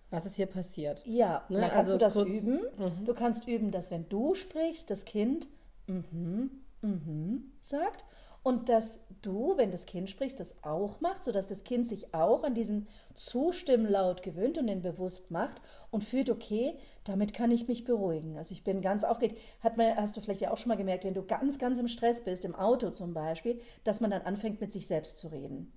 was 0.10 0.26
ist 0.26 0.36
hier 0.36 0.46
passiert? 0.46 1.02
Ja, 1.06 1.44
Ne, 1.50 1.60
dann 1.60 1.70
kannst 1.72 1.78
also 1.78 1.92
du 1.94 1.98
das 1.98 2.14
kurz- 2.14 2.30
üben. 2.46 2.62
Du 3.04 3.14
kannst 3.14 3.46
üben, 3.48 3.72
dass 3.72 3.92
wenn 3.92 4.08
du 4.08 4.36
sprichst, 4.36 4.90
das 4.90 5.04
Kind 5.04 5.50
mhm, 5.88 6.52
mhm 6.82 7.52
sagt 7.60 8.06
und 8.46 8.70
dass 8.70 9.00
du, 9.24 9.58
wenn 9.58 9.72
das 9.72 9.88
Kind 9.88 10.08
sprichst, 10.08 10.40
das 10.40 10.64
auch 10.64 11.02
macht, 11.02 11.24
sodass 11.24 11.48
das 11.48 11.64
Kind 11.64 11.88
sich 11.88 12.14
auch 12.14 12.44
an 12.44 12.54
diesen 12.54 12.88
Zustimmlaut 13.16 14.22
gewöhnt 14.22 14.60
und 14.60 14.68
den 14.68 14.84
bewusst 14.84 15.32
macht 15.32 15.60
und 15.90 16.04
fühlt, 16.04 16.30
okay, 16.30 16.78
damit 17.06 17.34
kann 17.34 17.50
ich 17.50 17.68
mich 17.68 17.86
beruhigen. 17.86 18.38
Also 18.38 18.52
ich 18.52 18.64
bin 18.64 18.84
ganz 18.84 19.04
aufgeregt. 19.04 19.42
Hat 19.62 19.78
man, 19.78 19.96
hast 19.96 20.16
du 20.16 20.22
vielleicht 20.22 20.42
ja 20.42 20.52
auch 20.52 20.58
schon 20.58 20.70
mal 20.70 20.78
gemerkt, 20.78 21.06
wenn 21.06 21.16
du 21.16 21.24
ganz, 21.24 21.58
ganz 21.58 21.80
im 21.80 21.88
Stress 21.88 22.24
bist, 22.24 22.46
im 22.46 22.54
Auto 22.54 22.92
zum 22.92 23.16
Beispiel, 23.16 23.60
dass 23.84 24.00
man 24.00 24.12
dann 24.12 24.22
anfängt, 24.22 24.62
mit 24.62 24.72
sich 24.72 24.86
selbst 24.86 25.18
zu 25.18 25.30
reden 25.30 25.74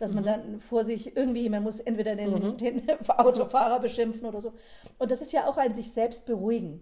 dass 0.00 0.14
man 0.14 0.24
dann 0.24 0.60
vor 0.60 0.82
sich 0.82 1.14
irgendwie, 1.14 1.48
man 1.50 1.62
muss 1.62 1.78
entweder 1.78 2.16
den, 2.16 2.56
den 2.56 2.82
Autofahrer 3.08 3.80
beschimpfen 3.80 4.26
oder 4.26 4.40
so. 4.40 4.54
Und 4.98 5.10
das 5.10 5.20
ist 5.20 5.32
ja 5.32 5.46
auch 5.46 5.58
ein 5.58 5.74
sich 5.74 5.92
selbst 5.92 6.24
beruhigen. 6.24 6.80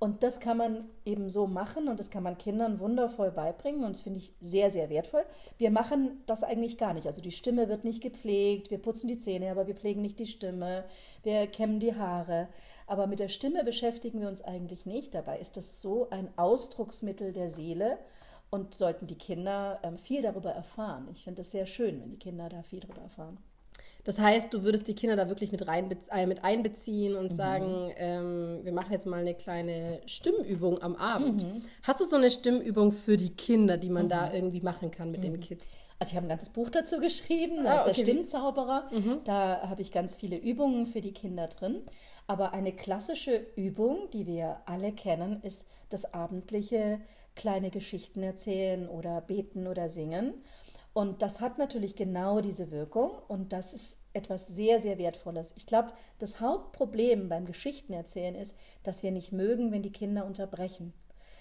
Und 0.00 0.24
das 0.24 0.40
kann 0.40 0.56
man 0.56 0.90
eben 1.04 1.30
so 1.30 1.46
machen 1.46 1.86
und 1.86 2.00
das 2.00 2.10
kann 2.10 2.24
man 2.24 2.38
Kindern 2.38 2.80
wundervoll 2.80 3.30
beibringen 3.30 3.84
und 3.84 3.94
das 3.94 4.02
finde 4.02 4.18
ich 4.18 4.32
sehr, 4.40 4.70
sehr 4.70 4.90
wertvoll. 4.90 5.24
Wir 5.58 5.70
machen 5.70 6.22
das 6.26 6.42
eigentlich 6.42 6.76
gar 6.76 6.92
nicht. 6.92 7.06
Also 7.06 7.22
die 7.22 7.30
Stimme 7.30 7.68
wird 7.68 7.84
nicht 7.84 8.02
gepflegt, 8.02 8.72
wir 8.72 8.78
putzen 8.78 9.06
die 9.06 9.18
Zähne, 9.18 9.52
aber 9.52 9.68
wir 9.68 9.76
pflegen 9.76 10.02
nicht 10.02 10.18
die 10.18 10.26
Stimme, 10.26 10.84
wir 11.22 11.46
kämmen 11.46 11.78
die 11.78 11.94
Haare. 11.94 12.48
Aber 12.88 13.06
mit 13.06 13.20
der 13.20 13.28
Stimme 13.28 13.62
beschäftigen 13.62 14.20
wir 14.20 14.26
uns 14.26 14.42
eigentlich 14.42 14.86
nicht. 14.86 15.14
Dabei 15.14 15.38
ist 15.38 15.56
das 15.56 15.80
so 15.80 16.10
ein 16.10 16.28
Ausdrucksmittel 16.36 17.32
der 17.32 17.48
Seele 17.48 17.98
und 18.50 18.74
sollten 18.74 19.06
die 19.06 19.16
Kinder 19.18 19.78
ähm, 19.82 19.98
viel 19.98 20.22
darüber 20.22 20.50
erfahren. 20.50 21.08
Ich 21.12 21.24
finde 21.24 21.40
das 21.42 21.50
sehr 21.50 21.66
schön, 21.66 22.00
wenn 22.00 22.10
die 22.10 22.18
Kinder 22.18 22.48
da 22.48 22.62
viel 22.62 22.80
darüber 22.80 23.02
erfahren. 23.02 23.38
Das 24.04 24.18
heißt, 24.18 24.52
du 24.54 24.62
würdest 24.64 24.88
die 24.88 24.94
Kinder 24.94 25.14
da 25.14 25.28
wirklich 25.28 25.52
mit, 25.52 25.66
rein, 25.66 25.94
äh, 26.10 26.26
mit 26.26 26.42
einbeziehen 26.42 27.16
und 27.16 27.34
sagen, 27.34 27.92
ähm, 27.96 28.60
wir 28.62 28.72
machen 28.72 28.92
jetzt 28.92 29.06
mal 29.06 29.20
eine 29.20 29.34
kleine 29.34 30.00
Stimmübung 30.06 30.80
am 30.82 30.96
Abend. 30.96 31.44
Hast 31.82 32.00
du 32.00 32.04
so 32.06 32.16
eine 32.16 32.30
Stimmübung 32.30 32.92
für 32.92 33.16
die 33.18 33.30
Kinder, 33.30 33.76
die 33.76 33.90
man 33.90 34.08
da 34.08 34.32
irgendwie 34.32 34.62
machen 34.62 34.90
kann 34.90 35.10
mit 35.10 35.22
den 35.22 35.38
Kids? 35.38 35.76
Also 35.98 36.12
ich 36.12 36.16
habe 36.16 36.26
ein 36.26 36.30
ganzes 36.30 36.48
Buch 36.48 36.70
dazu 36.70 36.98
geschrieben, 36.98 37.62
da 37.64 37.72
Ah, 37.72 37.76
ist 37.76 37.84
der 37.84 37.92
okay. 37.92 38.02
Stimmzauberer. 38.04 38.88
Da 39.24 39.68
habe 39.68 39.82
ich 39.82 39.92
ganz 39.92 40.16
viele 40.16 40.38
Übungen 40.38 40.86
für 40.86 41.02
die 41.02 41.12
Kinder 41.12 41.46
drin. 41.48 41.82
Aber 42.26 42.54
eine 42.54 42.72
klassische 42.72 43.44
Übung, 43.54 44.08
die 44.14 44.26
wir 44.26 44.62
alle 44.64 44.92
kennen, 44.92 45.42
ist 45.42 45.66
das 45.90 46.14
abendliche 46.14 47.00
kleine 47.40 47.70
Geschichten 47.70 48.22
erzählen 48.22 48.86
oder 48.86 49.22
beten 49.22 49.66
oder 49.66 49.88
singen. 49.88 50.34
Und 50.92 51.22
das 51.22 51.40
hat 51.40 51.56
natürlich 51.56 51.96
genau 51.96 52.40
diese 52.40 52.70
Wirkung 52.70 53.12
und 53.28 53.52
das 53.52 53.72
ist 53.72 53.98
etwas 54.12 54.48
sehr, 54.48 54.78
sehr 54.78 54.98
Wertvolles. 54.98 55.54
Ich 55.56 55.64
glaube, 55.64 55.92
das 56.18 56.40
Hauptproblem 56.40 57.28
beim 57.28 57.46
Geschichtenerzählen 57.46 58.34
ist, 58.34 58.54
dass 58.82 59.02
wir 59.02 59.10
nicht 59.10 59.32
mögen, 59.32 59.72
wenn 59.72 59.82
die 59.82 59.92
Kinder 59.92 60.26
unterbrechen. 60.26 60.92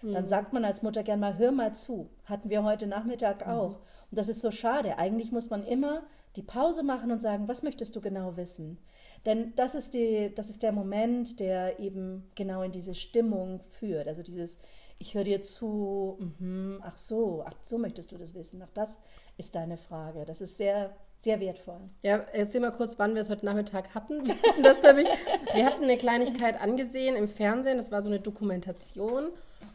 Dann 0.01 0.25
sagt 0.25 0.53
man 0.53 0.63
als 0.63 0.81
Mutter 0.81 1.03
gern 1.03 1.19
mal, 1.19 1.37
hör 1.37 1.51
mal 1.51 1.73
zu. 1.73 2.09
Hatten 2.23 2.49
wir 2.49 2.63
heute 2.63 2.87
Nachmittag 2.87 3.45
auch. 3.45 3.79
Und 4.09 4.17
das 4.17 4.29
ist 4.29 4.39
so 4.39 4.49
schade. 4.49 4.97
Eigentlich 4.97 5.33
muss 5.33 5.49
man 5.49 5.65
immer 5.65 6.03
die 6.37 6.41
Pause 6.41 6.83
machen 6.83 7.11
und 7.11 7.19
sagen, 7.19 7.49
was 7.49 7.63
möchtest 7.63 7.95
du 7.97 8.01
genau 8.01 8.37
wissen? 8.37 8.77
Denn 9.25 9.53
das 9.57 9.75
ist, 9.75 9.93
die, 9.93 10.31
das 10.33 10.49
ist 10.49 10.63
der 10.63 10.71
Moment, 10.71 11.41
der 11.41 11.79
eben 11.79 12.29
genau 12.35 12.61
in 12.61 12.71
diese 12.71 12.95
Stimmung 12.95 13.59
führt. 13.67 14.07
Also 14.07 14.23
dieses, 14.23 14.59
ich 14.99 15.13
höre 15.15 15.23
dir 15.23 15.41
zu, 15.41 16.17
mhm, 16.39 16.81
ach 16.83 16.97
so, 16.97 17.43
ach 17.47 17.53
so 17.63 17.77
möchtest 17.77 18.11
du 18.11 18.17
das 18.17 18.35
wissen. 18.35 18.61
Ach, 18.63 18.69
das 18.73 18.99
ist 19.37 19.55
deine 19.55 19.77
Frage. 19.77 20.25
Das 20.25 20.41
ist 20.41 20.57
sehr, 20.57 20.91
sehr 21.17 21.39
wertvoll. 21.39 21.79
Ja, 22.03 22.25
erzähl 22.33 22.59
mal 22.59 22.71
kurz, 22.71 22.99
wann 22.99 23.15
wir 23.15 23.21
es 23.21 23.29
heute 23.29 23.45
Nachmittag 23.45 23.95
hatten. 23.95 24.27
Wir 24.27 24.35
hatten, 24.43 24.61
das 24.61 24.81
nämlich, 24.81 25.07
wir 25.53 25.65
hatten 25.65 25.83
eine 25.83 25.97
Kleinigkeit 25.97 26.61
angesehen 26.61 27.15
im 27.15 27.29
Fernsehen, 27.29 27.77
das 27.77 27.91
war 27.91 28.01
so 28.01 28.09
eine 28.09 28.19
Dokumentation. 28.19 29.29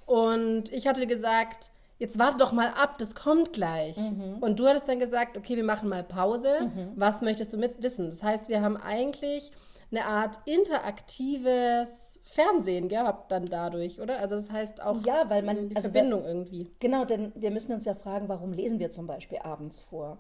Und 0.05 0.71
ich 0.73 0.87
hatte 0.87 1.07
gesagt, 1.07 1.71
jetzt 1.99 2.19
warte 2.19 2.37
doch 2.37 2.53
mal 2.53 2.69
ab, 2.69 2.99
das 2.99 3.15
kommt 3.15 3.55
gleich. 3.55 3.97
Und 4.41 4.59
du 4.59 4.67
hattest 4.69 4.89
dann 4.89 4.99
gesagt, 4.99 5.39
okay, 5.39 5.57
wir 5.57 5.65
machen 5.65 5.89
mal 5.89 6.05
Pause. 6.05 6.71
Was 6.97 7.23
möchtest 7.23 7.55
du 7.55 7.57
mit 7.57 7.83
wissen? 7.83 8.07
Das 8.07 8.23
heißt, 8.23 8.51
wir 8.51 8.61
haben 8.61 8.77
eigentlich 8.77 9.53
eine 9.97 10.07
Art 10.07 10.41
interaktives 10.47 12.21
Fernsehen 12.25 12.89
gehabt 12.89 13.31
dann 13.31 13.47
dadurch, 13.47 14.01
oder? 14.01 14.19
Also 14.19 14.35
das 14.35 14.51
heißt 14.51 14.83
auch 14.83 15.05
Ja, 15.05 15.29
weil 15.31 15.43
man- 15.43 15.69
die 15.69 15.77
also 15.77 15.91
Verbindung 15.91 16.25
irgendwie. 16.25 16.71
Genau, 16.81 17.05
denn 17.05 17.33
wir 17.35 17.51
müssen 17.51 17.73
uns 17.73 17.85
ja 17.85 17.95
fragen, 17.95 18.29
warum 18.29 18.53
lesen 18.53 18.79
wir 18.79 18.91
zum 18.91 19.07
Beispiel 19.07 19.39
abends 19.39 19.81
vor? 19.81 20.19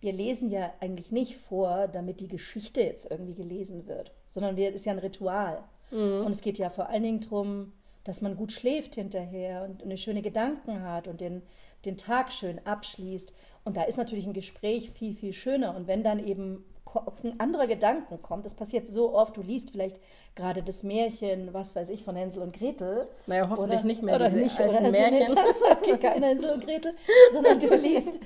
Wir 0.00 0.12
lesen 0.12 0.50
ja 0.50 0.72
eigentlich 0.80 1.10
nicht 1.10 1.36
vor, 1.36 1.88
damit 1.88 2.20
die 2.20 2.28
Geschichte 2.28 2.80
jetzt 2.80 3.10
irgendwie 3.10 3.34
gelesen 3.34 3.88
wird, 3.88 4.12
sondern 4.28 4.56
wir, 4.56 4.68
es 4.68 4.76
ist 4.76 4.86
ja 4.86 4.92
ein 4.92 4.98
Ritual. 5.00 5.64
Und 5.90 6.28
es 6.30 6.42
geht 6.42 6.58
ja 6.58 6.68
vor 6.68 6.90
allen 6.90 7.02
Dingen 7.02 7.20
darum, 7.22 7.72
dass 8.04 8.20
man 8.20 8.36
gut 8.36 8.52
schläft 8.52 8.94
hinterher 8.94 9.64
und 9.64 9.82
eine 9.82 9.96
schöne 9.96 10.20
Gedanken 10.22 10.82
hat 10.82 11.08
und 11.08 11.20
den, 11.22 11.42
den 11.86 11.96
Tag 11.96 12.30
schön 12.30 12.60
abschließt. 12.66 13.32
Und 13.64 13.76
da 13.78 13.82
ist 13.84 13.96
natürlich 13.96 14.26
ein 14.26 14.34
Gespräch 14.34 14.90
viel, 14.90 15.14
viel 15.16 15.32
schöner. 15.32 15.74
Und 15.74 15.86
wenn 15.88 16.02
dann 16.04 16.24
eben 16.24 16.62
ein 17.22 17.38
anderer 17.38 17.66
Gedanken 17.66 18.20
kommt, 18.22 18.44
das 18.44 18.54
passiert 18.54 18.86
so 18.86 19.14
oft, 19.14 19.36
du 19.36 19.42
liest 19.42 19.70
vielleicht 19.70 19.98
gerade 20.34 20.62
das 20.62 20.82
Märchen, 20.82 21.52
was 21.52 21.76
weiß 21.76 21.90
ich, 21.90 22.04
von 22.04 22.16
Hänsel 22.16 22.42
und 22.42 22.56
Gretel. 22.56 23.08
Naja, 23.26 23.48
hoffentlich 23.50 23.80
Oder- 23.80 23.86
nicht 23.86 24.02
mehr 24.02 24.16
oder 24.16 24.28
diese 24.28 24.40
nicht, 24.42 24.60
alten 24.60 24.76
oder 24.76 24.90
Märchen. 24.90 25.38
Okay, 25.70 25.98
keine 25.98 26.26
Hänsel 26.26 26.50
und 26.50 26.64
Gretel, 26.64 26.94
sondern 27.32 27.60
du 27.60 27.74
liest 27.74 28.18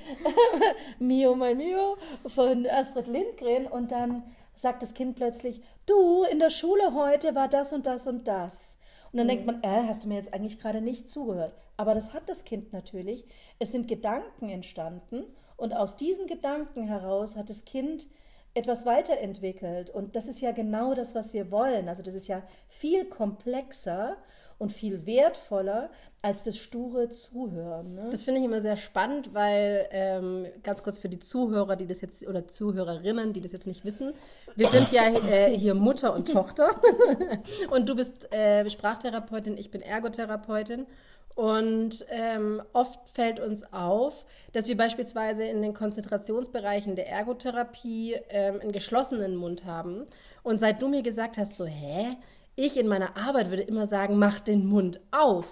Mio, 0.98 1.34
mein 1.34 1.56
Mio 1.56 1.96
von 2.26 2.66
Astrid 2.66 3.06
Lindgren 3.06 3.66
und 3.66 3.92
dann 3.92 4.22
sagt 4.54 4.82
das 4.82 4.94
Kind 4.94 5.16
plötzlich, 5.16 5.60
du, 5.86 6.24
in 6.24 6.38
der 6.38 6.50
Schule 6.50 6.94
heute 6.94 7.34
war 7.34 7.48
das 7.48 7.72
und 7.72 7.86
das 7.86 8.06
und 8.06 8.28
das. 8.28 8.78
Und 9.12 9.18
dann 9.18 9.28
denkt 9.28 9.44
man, 9.46 9.62
äh, 9.62 9.86
hast 9.86 10.04
du 10.04 10.08
mir 10.08 10.16
jetzt 10.16 10.32
eigentlich 10.32 10.58
gerade 10.58 10.80
nicht 10.80 11.08
zugehört? 11.08 11.52
Aber 11.76 11.94
das 11.94 12.12
hat 12.14 12.28
das 12.28 12.44
Kind 12.44 12.72
natürlich. 12.72 13.24
Es 13.58 13.72
sind 13.72 13.88
Gedanken 13.88 14.48
entstanden 14.48 15.24
und 15.56 15.74
aus 15.74 15.96
diesen 15.96 16.26
Gedanken 16.26 16.84
heraus 16.86 17.36
hat 17.36 17.50
das 17.50 17.64
Kind 17.64 18.06
etwas 18.54 18.84
weiterentwickelt. 18.84 19.90
Und 19.90 20.14
das 20.14 20.28
ist 20.28 20.40
ja 20.40 20.52
genau 20.52 20.94
das, 20.94 21.14
was 21.14 21.32
wir 21.32 21.50
wollen. 21.50 21.88
Also 21.88 22.02
das 22.02 22.14
ist 22.14 22.28
ja 22.28 22.42
viel 22.68 23.06
komplexer 23.06 24.16
und 24.58 24.72
viel 24.72 25.06
wertvoller 25.06 25.90
als 26.20 26.44
das 26.44 26.56
sture 26.56 27.08
Zuhören. 27.08 27.94
Ne? 27.94 28.08
Das 28.10 28.22
finde 28.22 28.40
ich 28.40 28.46
immer 28.46 28.60
sehr 28.60 28.76
spannend, 28.76 29.34
weil 29.34 29.88
ähm, 29.90 30.46
ganz 30.62 30.84
kurz 30.84 30.98
für 30.98 31.08
die 31.08 31.18
Zuhörer, 31.18 31.74
die 31.74 31.86
das 31.86 32.00
jetzt 32.00 32.26
oder 32.28 32.46
Zuhörerinnen, 32.46 33.32
die 33.32 33.40
das 33.40 33.50
jetzt 33.50 33.66
nicht 33.66 33.84
wissen, 33.84 34.12
wir 34.54 34.68
sind 34.68 34.92
ja 34.92 35.08
äh, 35.08 35.56
hier 35.56 35.74
Mutter 35.74 36.14
und 36.14 36.30
Tochter 36.30 36.80
und 37.70 37.88
du 37.88 37.96
bist 37.96 38.32
äh, 38.32 38.68
Sprachtherapeutin, 38.70 39.56
ich 39.56 39.72
bin 39.72 39.82
Ergotherapeutin 39.82 40.86
und 41.34 42.04
ähm, 42.10 42.62
oft 42.72 43.08
fällt 43.08 43.40
uns 43.40 43.72
auf, 43.72 44.24
dass 44.52 44.68
wir 44.68 44.76
beispielsweise 44.76 45.44
in 45.44 45.62
den 45.62 45.74
Konzentrationsbereichen 45.74 46.96
der 46.96 47.08
Ergotherapie 47.08 48.16
ähm, 48.28 48.60
einen 48.60 48.72
geschlossenen 48.72 49.36
Mund 49.36 49.64
haben 49.64 50.04
und 50.42 50.58
seit 50.58 50.82
du 50.82 50.88
mir 50.88 51.02
gesagt 51.02 51.38
hast, 51.38 51.56
so 51.56 51.66
hä? 51.66 52.16
Ich 52.54 52.76
in 52.76 52.86
meiner 52.86 53.16
Arbeit 53.16 53.48
würde 53.48 53.62
immer 53.62 53.86
sagen, 53.86 54.18
mach 54.18 54.38
den 54.38 54.66
Mund 54.66 55.00
auf. 55.10 55.46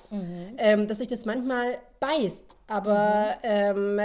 Ähm, 0.58 0.86
dass 0.86 0.98
sich 0.98 1.08
das 1.08 1.24
manchmal 1.24 1.78
beißt, 1.98 2.58
aber 2.66 3.38
ähm, 3.42 4.00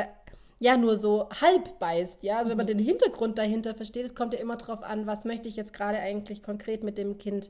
ja, 0.60 0.78
nur 0.78 0.96
so 0.96 1.30
halb 1.42 1.78
beißt. 1.80 2.24
Ja, 2.24 2.38
also 2.38 2.52
wenn 2.52 2.58
man 2.58 2.68
den 2.68 2.80
Hintergrund 2.80 3.38
dahinter 3.38 3.76
versteht, 3.76 4.06
es 4.06 4.16
kommt 4.16 4.34
ja 4.34 4.40
immer 4.40 4.56
darauf 4.56 4.82
an, 4.84 5.06
was 5.08 5.26
möchte 5.26 5.50
ich 5.50 5.56
jetzt 5.58 5.74
gerade 5.74 6.00
eigentlich 6.00 6.42
konkret 6.42 6.84
mit 6.84 6.98
dem 6.98 7.18
Kind 7.18 7.50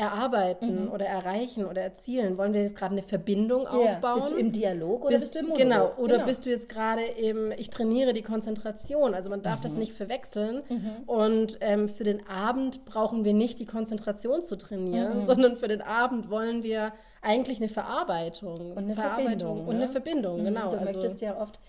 erarbeiten 0.00 0.88
oder 0.88 1.04
erreichen 1.06 1.64
oder 1.66 1.82
erzielen. 1.82 2.38
Wollen 2.38 2.52
wir 2.54 2.62
jetzt 2.62 2.74
gerade 2.76 2.92
eine 2.92 3.02
Verbindung 3.02 3.62
Ja. 3.64 3.70
aufbauen? 3.70 4.14
Bist 4.14 4.30
du 4.30 4.36
im 4.36 4.52
Dialog 4.52 5.02
oder 5.04 5.10
bist, 5.10 5.34
du 5.34 5.38
im 5.40 5.46
Monolog? 5.48 5.58
Genau, 5.62 5.92
oder 6.02 6.14
Genau. 6.14 6.26
bist 6.26 6.46
du 6.46 6.50
jetzt 6.50 6.68
gerade 6.68 7.02
im, 7.04 7.52
ich 7.56 7.70
trainiere 7.70 8.12
die 8.12 8.22
Konzentration, 8.22 9.14
also 9.14 9.28
man 9.30 9.42
darf 9.42 9.58
Mhm. 9.60 9.62
das 9.64 9.74
nicht 9.76 9.92
verwechseln. 9.92 10.62
Und 11.06 11.58
ähm, 11.60 11.88
für 11.88 12.04
den 12.04 12.26
Abend 12.28 12.84
brauchen 12.86 13.24
wir 13.24 13.34
nicht 13.34 13.58
die 13.58 13.66
Konzentration 13.66 14.42
zu 14.42 14.56
trainieren, 14.56 15.20
Mhm. 15.20 15.24
sondern 15.26 15.56
für 15.56 15.68
den 15.68 15.82
Abend 15.82 16.30
wollen 16.30 16.62
wir 16.62 16.92
eigentlich 17.22 17.58
eine 17.58 17.68
Verarbeitung. 17.68 18.70
Und 18.72 18.78
eine 18.78 18.94
Verarbeitung 18.94 19.26
Verbindung. 19.26 19.66
Und 19.68 19.76
ne? 19.76 19.82
eine 19.82 19.92
Verbindung, 19.92 20.40
Mhm, 20.40 20.44
genau. 20.44 20.70
Du 20.70 20.78
also, 20.78 20.84
möchtest 20.84 21.20
ja 21.20 21.38
oft 21.40 21.60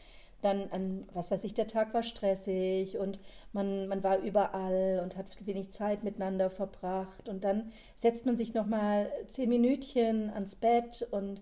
dann 0.42 0.70
an, 0.72 1.08
was 1.14 1.32
weiß 1.32 1.44
ich, 1.44 1.54
der 1.54 1.68
Tag 1.68 1.94
war 1.94 2.04
stressig 2.04 2.98
und 2.98 3.20
man, 3.54 3.88
man 3.88 4.04
war 4.04 4.20
überall 4.20 5.02
und 5.04 5.18
hat 5.18 5.46
wenig 5.46 5.72
Zeit 5.72 6.04
miteinander 6.04 6.50
verbracht. 6.50 7.30
Und 7.30 7.44
dann 7.44 7.72
setzt 7.96 8.26
man 8.26 8.38
sich 8.38 8.54
nochmal 8.54 9.12
zehn 9.28 9.50
Minütchen 9.50 10.30
ans 10.32 10.56
Bett 10.56 11.08
und, 11.12 11.42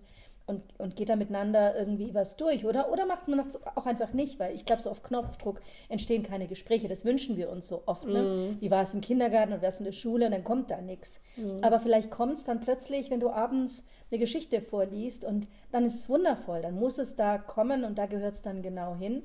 und, 0.50 0.62
und 0.78 0.96
geht 0.96 1.08
da 1.08 1.16
miteinander 1.16 1.76
irgendwie 1.76 2.12
was 2.12 2.36
durch. 2.36 2.66
Oder, 2.66 2.92
oder 2.92 3.06
macht 3.06 3.28
man 3.28 3.38
das 3.38 3.58
auch 3.76 3.86
einfach 3.86 4.12
nicht, 4.12 4.38
weil 4.38 4.54
ich 4.54 4.66
glaube, 4.66 4.82
so 4.82 4.90
auf 4.90 5.02
Knopfdruck 5.02 5.62
entstehen 5.88 6.22
keine 6.22 6.46
Gespräche. 6.46 6.88
Das 6.88 7.04
wünschen 7.04 7.36
wir 7.36 7.50
uns 7.50 7.68
so 7.68 7.82
oft. 7.86 8.04
Ne? 8.04 8.22
Mhm. 8.22 8.56
Wie 8.60 8.70
war 8.70 8.82
es 8.82 8.92
im 8.92 9.00
Kindergarten 9.00 9.52
und 9.52 9.62
was 9.62 9.78
in 9.78 9.86
der 9.86 9.92
Schule? 9.92 10.26
Und 10.26 10.32
dann 10.32 10.44
kommt 10.44 10.70
da 10.70 10.80
nichts. 10.80 11.20
Aber 11.62 11.80
vielleicht 11.80 12.10
kommt 12.10 12.34
es 12.34 12.44
dann 12.44 12.60
plötzlich, 12.60 13.10
wenn 13.10 13.20
du 13.20 13.30
abends 13.30 13.84
eine 14.10 14.18
Geschichte 14.18 14.60
vorliest 14.60 15.24
und 15.24 15.46
dann 15.72 15.84
ist 15.84 15.94
es 15.94 16.08
wundervoll. 16.08 16.62
Dann 16.62 16.74
muss 16.74 16.98
es 16.98 17.16
da 17.16 17.38
kommen 17.38 17.84
und 17.84 17.96
da 17.96 18.06
gehört 18.06 18.34
es 18.34 18.42
dann 18.42 18.62
genau 18.62 18.96
hin. 18.96 19.22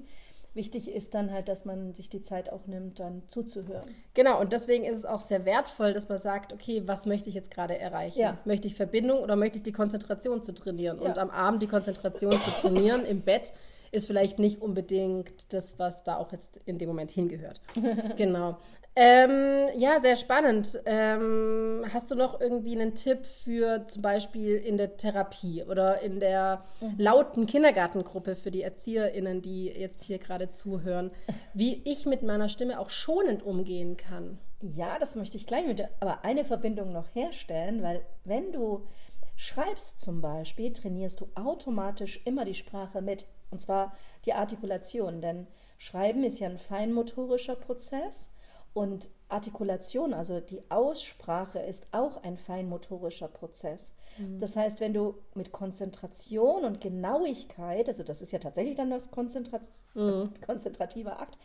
Wichtig 0.56 0.90
ist 0.90 1.14
dann 1.14 1.32
halt, 1.32 1.50
dass 1.50 1.66
man 1.66 1.94
sich 1.94 2.10
die 2.10 2.22
Zeit 2.22 2.50
auch 2.50 2.66
nimmt, 2.66 3.02
dann 3.02 3.24
zuzuhören. 3.28 3.90
Genau, 4.14 4.40
und 4.40 4.54
deswegen 4.54 4.86
ist 4.86 4.96
es 4.96 5.06
auch 5.06 5.20
sehr 5.20 5.44
wertvoll, 5.44 5.94
dass 5.94 6.08
man 6.08 6.18
sagt, 6.18 6.54
okay, 6.54 6.84
was 6.86 7.06
möchte 7.06 7.28
ich 7.28 7.36
jetzt 7.36 7.52
gerade 7.52 7.78
erreichen? 7.78 8.20
Ja. 8.20 8.38
Möchte 8.46 8.66
ich 8.68 8.76
Verbindung 8.76 9.20
oder 9.20 9.36
möchte 9.36 9.58
ich 9.58 9.64
die 9.64 9.74
Konzentration 9.74 10.44
zu 10.44 10.54
trainieren? 10.54 11.02
Ja. 11.02 11.10
Und 11.10 11.18
am 11.18 11.30
Abend 11.30 11.62
die 11.62 11.68
Konzentration 11.68 12.32
zu 12.32 12.52
trainieren 12.52 13.04
im 13.04 13.20
Bett 13.20 13.52
ist 13.92 14.08
vielleicht 14.08 14.40
nicht 14.40 14.62
unbedingt 14.62 15.54
das, 15.54 15.78
was 15.78 16.04
da 16.06 16.18
auch 16.18 16.32
jetzt 16.32 16.60
in 16.66 16.78
dem 16.78 16.88
Moment 16.88 17.12
hingehört. 17.12 17.60
genau. 18.16 18.58
Ähm, 18.98 19.68
ja, 19.76 20.00
sehr 20.00 20.16
spannend. 20.16 20.80
Ähm, 20.86 21.84
hast 21.94 22.12
du 22.12 22.16
noch 22.16 22.40
irgendwie 22.40 22.80
einen 22.80 22.96
Tipp 22.96 23.26
für 23.26 23.86
zum 23.88 24.02
Beispiel 24.02 24.56
in 24.56 24.78
der 24.78 24.96
Therapie 24.96 25.64
oder 25.64 26.00
in 26.00 26.22
der 26.22 26.64
lauten 26.98 27.46
Kindergartengruppe 27.46 28.38
für 28.38 28.52
die 28.52 28.62
ErzieherInnen, 28.62 29.42
die 29.42 29.66
jetzt 29.66 30.04
hier 30.04 30.18
gerade 30.18 30.50
zuhören, 30.50 31.12
wie 31.54 31.82
ich 31.84 32.06
mit 32.06 32.24
meiner 32.24 32.48
Stimme 32.48 32.80
auch 32.80 32.90
schonend 32.90 33.44
umgehen 33.44 33.98
kann? 33.98 34.38
Ja, 34.62 34.98
das 34.98 35.16
möchte 35.16 35.36
ich 35.36 35.46
gleich 35.46 35.68
mit, 35.68 35.84
aber 36.00 36.24
eine 36.24 36.46
Verbindung 36.46 36.94
noch 36.94 37.14
herstellen, 37.14 37.84
weil 37.84 38.02
wenn 38.24 38.54
du 38.54 38.88
schreibst 39.36 40.00
zum 40.00 40.22
Beispiel, 40.22 40.72
trainierst 40.72 41.20
du 41.20 41.28
automatisch 41.36 42.22
immer 42.24 42.46
die 42.46 42.54
Sprache 42.54 43.02
mit, 43.02 43.28
und 43.52 43.60
zwar 43.60 43.94
die 44.24 44.34
Artikulation, 44.34 45.20
denn 45.22 45.48
Schreiben 45.78 46.24
ist 46.24 46.40
ja 46.40 46.48
ein 46.48 46.58
feinmotorischer 46.58 47.56
Prozess 47.56 48.32
und 48.76 49.10
Artikulation, 49.30 50.14
also 50.14 50.42
die 50.42 50.62
Aussprache, 50.70 51.60
ist 51.60 51.88
auch 51.94 52.22
ein 52.24 52.36
feinmotorischer 52.36 53.30
Prozess. 53.30 53.94
Das 54.40 54.56
heißt, 54.56 54.80
wenn 54.82 54.94
du 54.94 55.16
mit 55.34 55.52
Konzentration 55.52 56.64
und 56.64 56.82
Genauigkeit, 56.82 57.88
also 57.88 58.04
das 58.04 58.22
ist 58.22 58.32
ja 58.32 58.40
tatsächlich 58.40 58.76
dann 58.76 58.90
das 58.90 59.12
Konzentra 59.12 59.60
also 59.94 60.30
konzentrativer 60.46 61.20
Akt, 61.20 61.38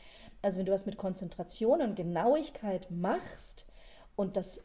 also 0.42 0.58
wenn 0.58 0.66
du 0.66 0.72
was 0.72 0.86
mit 0.86 0.96
Konzentration 0.96 1.82
und 1.82 1.96
Genauigkeit 1.96 2.88
machst 2.90 3.66
und 4.16 4.36
das 4.36 4.62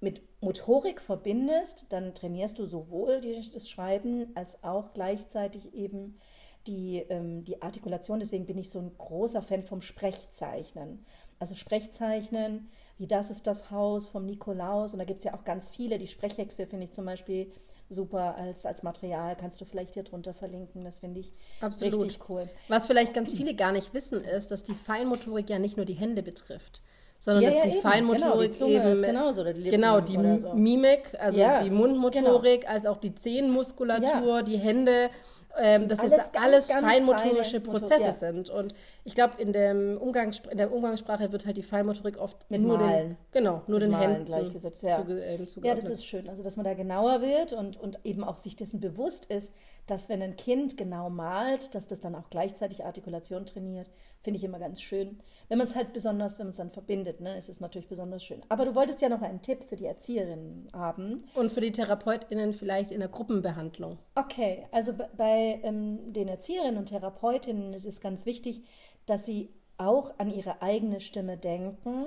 mit 0.00 0.22
Motorik 0.40 1.00
verbindest, 1.00 1.86
dann 1.88 2.14
trainierst 2.14 2.58
du 2.58 2.66
sowohl 2.66 3.20
die, 3.22 3.50
das 3.50 3.68
Schreiben 3.68 4.30
als 4.34 4.62
auch 4.62 4.92
gleichzeitig 4.92 5.74
eben 5.74 6.18
die, 6.66 6.98
ähm, 7.08 7.44
die 7.44 7.62
Artikulation. 7.62 8.20
Deswegen 8.20 8.46
bin 8.46 8.58
ich 8.58 8.70
so 8.70 8.78
ein 8.78 8.92
großer 8.96 9.42
Fan 9.42 9.62
vom 9.62 9.80
Sprechzeichnen. 9.82 11.04
Also 11.38 11.54
Sprechzeichnen, 11.54 12.70
wie 12.98 13.06
das 13.06 13.30
ist 13.30 13.46
das 13.46 13.70
Haus 13.70 14.08
vom 14.08 14.24
Nikolaus. 14.26 14.92
Und 14.92 14.98
da 14.98 15.04
gibt 15.04 15.18
es 15.18 15.24
ja 15.24 15.34
auch 15.34 15.44
ganz 15.44 15.68
viele. 15.70 15.98
Die 15.98 16.06
Sprechhexe 16.06 16.66
finde 16.66 16.86
ich 16.86 16.92
zum 16.92 17.04
Beispiel 17.04 17.52
super 17.88 18.36
als, 18.36 18.66
als 18.66 18.82
Material. 18.82 19.36
Kannst 19.36 19.60
du 19.60 19.64
vielleicht 19.64 19.94
hier 19.94 20.02
drunter 20.02 20.34
verlinken. 20.34 20.84
Das 20.84 20.98
finde 20.98 21.20
ich 21.20 21.32
Absolut. 21.60 22.02
richtig 22.04 22.28
cool. 22.28 22.48
Was 22.68 22.86
vielleicht 22.86 23.14
ganz 23.14 23.30
viele 23.30 23.54
gar 23.54 23.72
nicht 23.72 23.94
wissen, 23.94 24.24
ist, 24.24 24.50
dass 24.50 24.64
die 24.64 24.74
Feinmotorik 24.74 25.48
ja 25.50 25.58
nicht 25.58 25.76
nur 25.76 25.86
die 25.86 25.94
Hände 25.94 26.22
betrifft, 26.22 26.82
sondern 27.18 27.44
Ja, 27.44 27.50
dass 27.50 27.56
ja, 27.58 27.62
die 27.70 27.76
eben. 27.76 27.82
Feinmotorik 27.82 28.52
Genau, 28.52 28.66
die 28.66 28.72
eben 28.72 29.02
genauso, 29.02 29.44
die 29.44 29.62
genau 29.70 30.00
die 30.00 30.40
so. 30.40 30.54
Mimik, 30.54 31.14
also 31.18 31.38
Ja, 31.38 31.62
die 31.62 31.70
Mundmotorik, 31.70 32.68
als 32.68 32.86
auch 32.86 32.96
die 32.96 33.14
Zehenmuskulatur, 33.14 34.42
die 34.42 34.58
Hände, 34.58 35.10
ähm, 35.58 35.88
dass 35.88 36.00
alles 36.00 36.12
das 36.12 36.32
ganz, 36.32 36.44
alles 36.44 36.68
ganz 36.68 36.86
feinmotorische 36.86 37.60
Motor- 37.60 37.80
Prozesse 37.80 38.02
ja. 38.04 38.12
sind. 38.12 38.50
Und 38.50 38.74
ich 39.04 39.14
glaube, 39.14 39.40
in, 39.40 39.52
dem 39.52 39.98
in 39.98 40.56
der 40.58 40.72
Umgangssprache 40.72 41.32
wird 41.32 41.46
halt 41.46 41.56
die 41.56 41.62
Feinmotorik 41.62 42.18
oft 42.18 42.50
Mit 42.50 42.60
nur 42.62 42.78
Malen. 42.78 43.08
den, 43.10 43.16
genau, 43.32 43.62
nur 43.66 43.80
den 43.80 43.90
Malen 43.90 44.10
Händen 44.10 44.24
gleichgesetzt, 44.26 44.82
ja. 44.82 44.96
zuge, 44.96 45.20
ähm, 45.20 45.46
Ja, 45.62 45.74
das 45.74 45.86
ist 45.86 46.04
schön. 46.04 46.28
Also, 46.28 46.42
dass 46.42 46.56
man 46.56 46.64
da 46.64 46.74
genauer 46.74 47.22
wird 47.22 47.52
und, 47.52 47.76
und 47.76 47.98
eben 48.04 48.24
auch 48.24 48.36
sich 48.36 48.56
dessen 48.56 48.80
bewusst 48.80 49.26
ist, 49.26 49.52
dass 49.86 50.08
wenn 50.08 50.22
ein 50.22 50.36
Kind 50.36 50.76
genau 50.76 51.10
malt, 51.10 51.74
dass 51.74 51.86
das 51.86 52.00
dann 52.00 52.14
auch 52.14 52.28
gleichzeitig 52.30 52.84
Artikulation 52.84 53.46
trainiert. 53.46 53.88
Finde 54.22 54.38
ich 54.38 54.44
immer 54.44 54.58
ganz 54.58 54.82
schön. 54.82 55.20
Wenn 55.48 55.58
man 55.58 55.68
es 55.68 55.76
halt 55.76 55.92
besonders, 55.92 56.38
wenn 56.38 56.46
man 56.46 56.50
es 56.50 56.56
dann 56.56 56.70
verbindet, 56.70 57.20
ne, 57.20 57.38
ist 57.38 57.48
es 57.48 57.60
natürlich 57.60 57.88
besonders 57.88 58.24
schön. 58.24 58.42
Aber 58.48 58.64
du 58.64 58.74
wolltest 58.74 59.00
ja 59.00 59.08
noch 59.08 59.22
einen 59.22 59.42
Tipp 59.42 59.64
für 59.68 59.76
die 59.76 59.86
Erzieherinnen 59.86 60.68
haben. 60.72 61.28
Und 61.34 61.52
für 61.52 61.60
die 61.60 61.70
TherapeutInnen 61.70 62.52
vielleicht 62.52 62.90
in 62.90 63.00
der 63.00 63.08
Gruppenbehandlung. 63.08 63.98
Okay, 64.16 64.66
also 64.72 64.92
bei 65.16 65.60
ähm, 65.62 66.12
den 66.12 66.28
Erzieherinnen 66.28 66.78
und 66.78 66.86
Therapeutinnen 66.86 67.72
ist 67.72 67.86
es 67.86 68.00
ganz 68.00 68.26
wichtig, 68.26 68.62
dass 69.06 69.24
sie 69.24 69.50
auch 69.78 70.18
an 70.18 70.30
ihre 70.30 70.62
eigene 70.62 71.00
Stimme 71.00 71.36
denken 71.36 72.06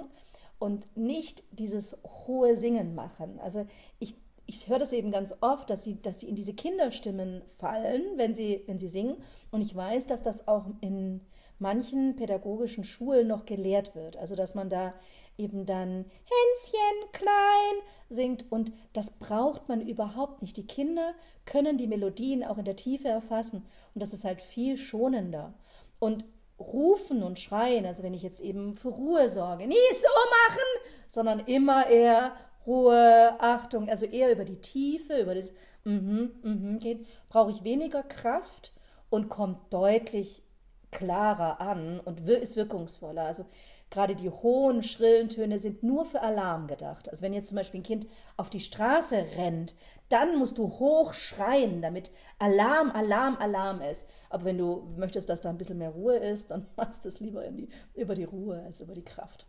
und 0.60 0.98
nicht 0.98 1.44
dieses 1.52 1.96
hohe 2.28 2.58
Singen 2.58 2.94
machen. 2.94 3.39
Also 3.39 3.65
ich, 4.00 4.15
ich 4.50 4.68
höre 4.68 4.80
das 4.80 4.94
eben 4.94 5.12
ganz 5.12 5.36
oft, 5.42 5.70
dass 5.70 5.84
sie, 5.84 6.02
dass 6.02 6.20
sie 6.20 6.28
in 6.28 6.36
diese 6.36 6.54
Kinderstimmen 6.54 7.44
fallen, 7.60 8.04
wenn 8.16 8.34
sie, 8.34 8.64
wenn 8.66 8.80
sie 8.80 8.88
singen. 8.88 9.18
Und 9.52 9.62
ich 9.62 9.76
weiß, 9.76 10.08
dass 10.08 10.24
das 10.24 10.48
auch 10.48 10.66
in 10.82 11.22
manchen 11.60 12.16
pädagogischen 12.16 12.84
Schulen 12.84 13.28
noch 13.28 13.46
gelehrt 13.46 13.94
wird. 13.94 14.18
Also 14.18 14.36
dass 14.36 14.56
man 14.56 14.70
da 14.70 14.94
eben 15.38 15.68
dann 15.68 16.06
Hänschen 16.26 17.12
klein 17.12 17.84
singt 18.10 18.52
und 18.52 18.72
das 18.94 19.12
braucht 19.12 19.70
man 19.70 19.82
überhaupt 19.82 20.42
nicht. 20.42 20.58
Die 20.58 20.66
Kinder 20.66 21.14
können 21.46 21.78
die 21.78 21.88
Melodien 21.88 22.44
auch 22.44 22.58
in 22.58 22.66
der 22.66 22.76
Tiefe 22.76 23.08
erfassen 23.08 23.66
und 23.94 24.02
das 24.02 24.14
ist 24.14 24.26
halt 24.26 24.42
viel 24.42 24.78
schonender. 24.78 25.54
Und 26.00 26.26
rufen 26.60 27.24
und 27.24 27.40
schreien, 27.40 27.86
also 27.86 28.04
wenn 28.04 28.14
ich 28.14 28.24
jetzt 28.24 28.42
eben 28.42 28.76
für 28.76 28.90
Ruhe 28.90 29.30
sorge, 29.30 29.68
nie 29.68 29.76
so 29.94 30.08
machen, 30.48 30.92
sondern 31.08 31.40
immer 31.40 31.88
eher 31.88 32.34
Ruhe, 32.65 33.36
Achtung, 33.39 33.89
also 33.89 34.06
eher 34.06 34.32
über 34.32 34.45
die 34.45 34.62
Tiefe, 34.62 35.19
über 35.22 35.36
das 35.36 35.54
mhm, 35.84 36.32
mhm 36.43 36.80
gehen, 36.80 37.06
brauche 37.30 37.52
ich 37.52 37.63
weniger 37.63 38.04
Kraft 38.04 38.74
und 39.10 39.30
kommt 39.30 39.74
deutlich 39.74 40.43
klarer 40.91 41.62
an 41.62 42.00
und 42.00 42.28
ist 42.28 42.56
wirkungsvoller. 42.56 43.24
Also 43.24 43.45
gerade 43.89 44.15
die 44.15 44.30
hohen, 44.30 44.84
schrillen 44.84 45.30
Töne 45.30 45.60
sind 45.60 45.84
nur 45.84 46.06
für 46.06 46.22
Alarm 46.22 46.67
gedacht. 46.67 47.10
Also 47.10 47.22
wenn 47.22 47.34
jetzt 47.34 47.48
zum 47.48 47.58
Beispiel 47.58 47.82
ein 47.82 47.84
Kind 47.84 48.08
auf 48.38 48.50
die 48.50 48.60
Straße 48.60 49.15
rennt, 49.38 49.76
dann 50.10 50.38
musst 50.38 50.58
du 50.58 50.67
hoch 50.80 51.13
schreien, 51.13 51.82
damit 51.82 52.12
Alarm, 52.39 52.91
Alarm, 52.91 53.38
Alarm 53.38 53.82
ist. 53.82 54.08
Aber 54.30 54.45
wenn 54.45 54.58
du 54.58 54.88
möchtest, 54.98 55.30
dass 55.30 55.41
da 55.41 55.50
ein 55.50 55.58
bisschen 55.58 55.78
mehr 55.78 55.91
Ruhe 55.91 56.17
ist, 56.17 56.50
dann 56.52 56.65
machst 56.76 57.06
du 57.06 57.10
es 57.10 57.19
lieber 57.19 57.48
die, 57.50 57.69
über 57.93 58.15
die 58.15 58.24
Ruhe 58.24 58.62
als 58.63 58.82
über 58.82 58.93
die 58.93 59.06
Kraft. 59.06 59.45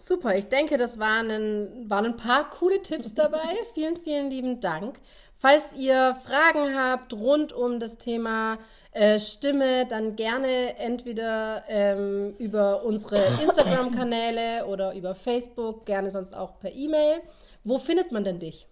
Super, 0.00 0.36
ich 0.36 0.46
denke, 0.46 0.76
das 0.76 1.00
waren 1.00 1.28
ein, 1.28 1.90
waren 1.90 2.06
ein 2.06 2.16
paar 2.16 2.50
coole 2.50 2.80
Tipps 2.82 3.14
dabei. 3.14 3.56
vielen, 3.74 3.96
vielen 3.96 4.30
lieben 4.30 4.60
Dank. 4.60 5.00
Falls 5.36 5.74
ihr 5.74 6.16
Fragen 6.24 6.76
habt 6.76 7.12
rund 7.14 7.52
um 7.52 7.80
das 7.80 7.98
Thema 7.98 8.58
äh, 8.92 9.18
Stimme, 9.18 9.86
dann 9.86 10.14
gerne 10.14 10.76
entweder 10.78 11.64
ähm, 11.68 12.36
über 12.38 12.84
unsere 12.84 13.18
Instagram-Kanäle 13.42 14.66
oder 14.66 14.94
über 14.94 15.16
Facebook, 15.16 15.84
gerne 15.84 16.12
sonst 16.12 16.32
auch 16.32 16.60
per 16.60 16.72
E-Mail. 16.72 17.20
Wo 17.64 17.78
findet 17.78 18.12
man 18.12 18.22
denn 18.22 18.38
dich? 18.38 18.68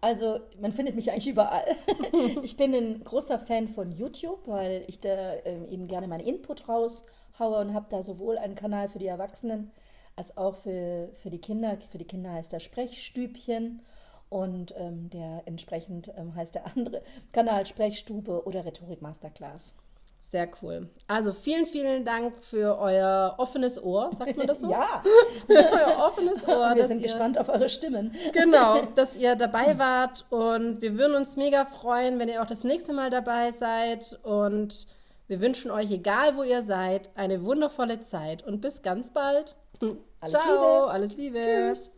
Also, 0.00 0.40
man 0.58 0.72
findet 0.72 0.96
mich 0.96 1.10
eigentlich 1.10 1.28
überall. 1.28 1.76
ich 2.42 2.56
bin 2.56 2.74
ein 2.74 3.04
großer 3.04 3.38
Fan 3.38 3.68
von 3.68 3.92
YouTube, 3.92 4.48
weil 4.48 4.82
ich 4.88 4.98
da 4.98 5.34
ähm, 5.44 5.66
eben 5.68 5.88
gerne 5.88 6.08
meinen 6.08 6.26
Input 6.26 6.68
raushaue 6.68 7.60
und 7.60 7.74
habe 7.74 7.86
da 7.90 8.02
sowohl 8.02 8.38
einen 8.38 8.54
Kanal 8.54 8.88
für 8.88 8.98
die 8.98 9.06
Erwachsenen 9.06 9.70
als 10.16 10.36
auch 10.36 10.56
für, 10.56 11.08
für 11.14 11.30
die 11.30 11.40
Kinder. 11.40 11.76
Für 11.90 11.98
die 11.98 12.04
Kinder 12.06 12.32
heißt 12.32 12.52
der 12.52 12.60
Sprechstübchen 12.60 13.80
und 14.28 14.74
ähm, 14.78 15.10
der 15.10 15.42
entsprechend 15.46 16.10
ähm, 16.16 16.34
heißt 16.34 16.54
der 16.54 16.66
andere 16.74 17.02
Kanal 17.32 17.66
Sprechstube 17.66 18.44
oder 18.46 18.64
Rhetorik 18.64 19.02
Masterclass. 19.02 19.74
Sehr 20.24 20.48
cool. 20.62 20.88
Also 21.08 21.32
vielen, 21.32 21.66
vielen 21.66 22.04
Dank 22.04 22.32
für 22.44 22.78
euer 22.78 23.34
offenes 23.38 23.82
Ohr, 23.82 24.10
sagt 24.14 24.36
man 24.36 24.46
das 24.46 24.60
so? 24.60 24.70
Ja, 24.70 25.02
euer 25.48 25.98
offenes 26.06 26.44
Ohr. 26.48 26.76
wir 26.76 26.86
sind 26.86 26.98
ihr- 26.98 27.08
gespannt 27.08 27.38
auf 27.38 27.48
eure 27.48 27.68
Stimmen. 27.68 28.14
Genau, 28.32 28.82
dass 28.94 29.16
ihr 29.16 29.34
dabei 29.34 29.78
wart 29.78 30.24
und 30.30 30.80
wir 30.80 30.96
würden 30.96 31.16
uns 31.16 31.36
mega 31.36 31.64
freuen, 31.64 32.20
wenn 32.20 32.28
ihr 32.28 32.40
auch 32.40 32.46
das 32.46 32.62
nächste 32.62 32.92
Mal 32.92 33.10
dabei 33.10 33.50
seid 33.50 34.16
und 34.22 34.86
wir 35.26 35.40
wünschen 35.40 35.72
euch, 35.72 35.90
egal 35.90 36.36
wo 36.36 36.44
ihr 36.44 36.62
seid, 36.62 37.10
eine 37.16 37.44
wundervolle 37.44 38.00
Zeit 38.00 38.46
und 38.46 38.60
bis 38.60 38.82
ganz 38.82 39.12
bald. 39.12 39.56
Alles 40.20 40.32
Ciao, 40.32 40.80
Liebe. 40.86 40.90
alles 40.92 41.16
Liebe. 41.16 41.38
Tschüss. 41.40 41.90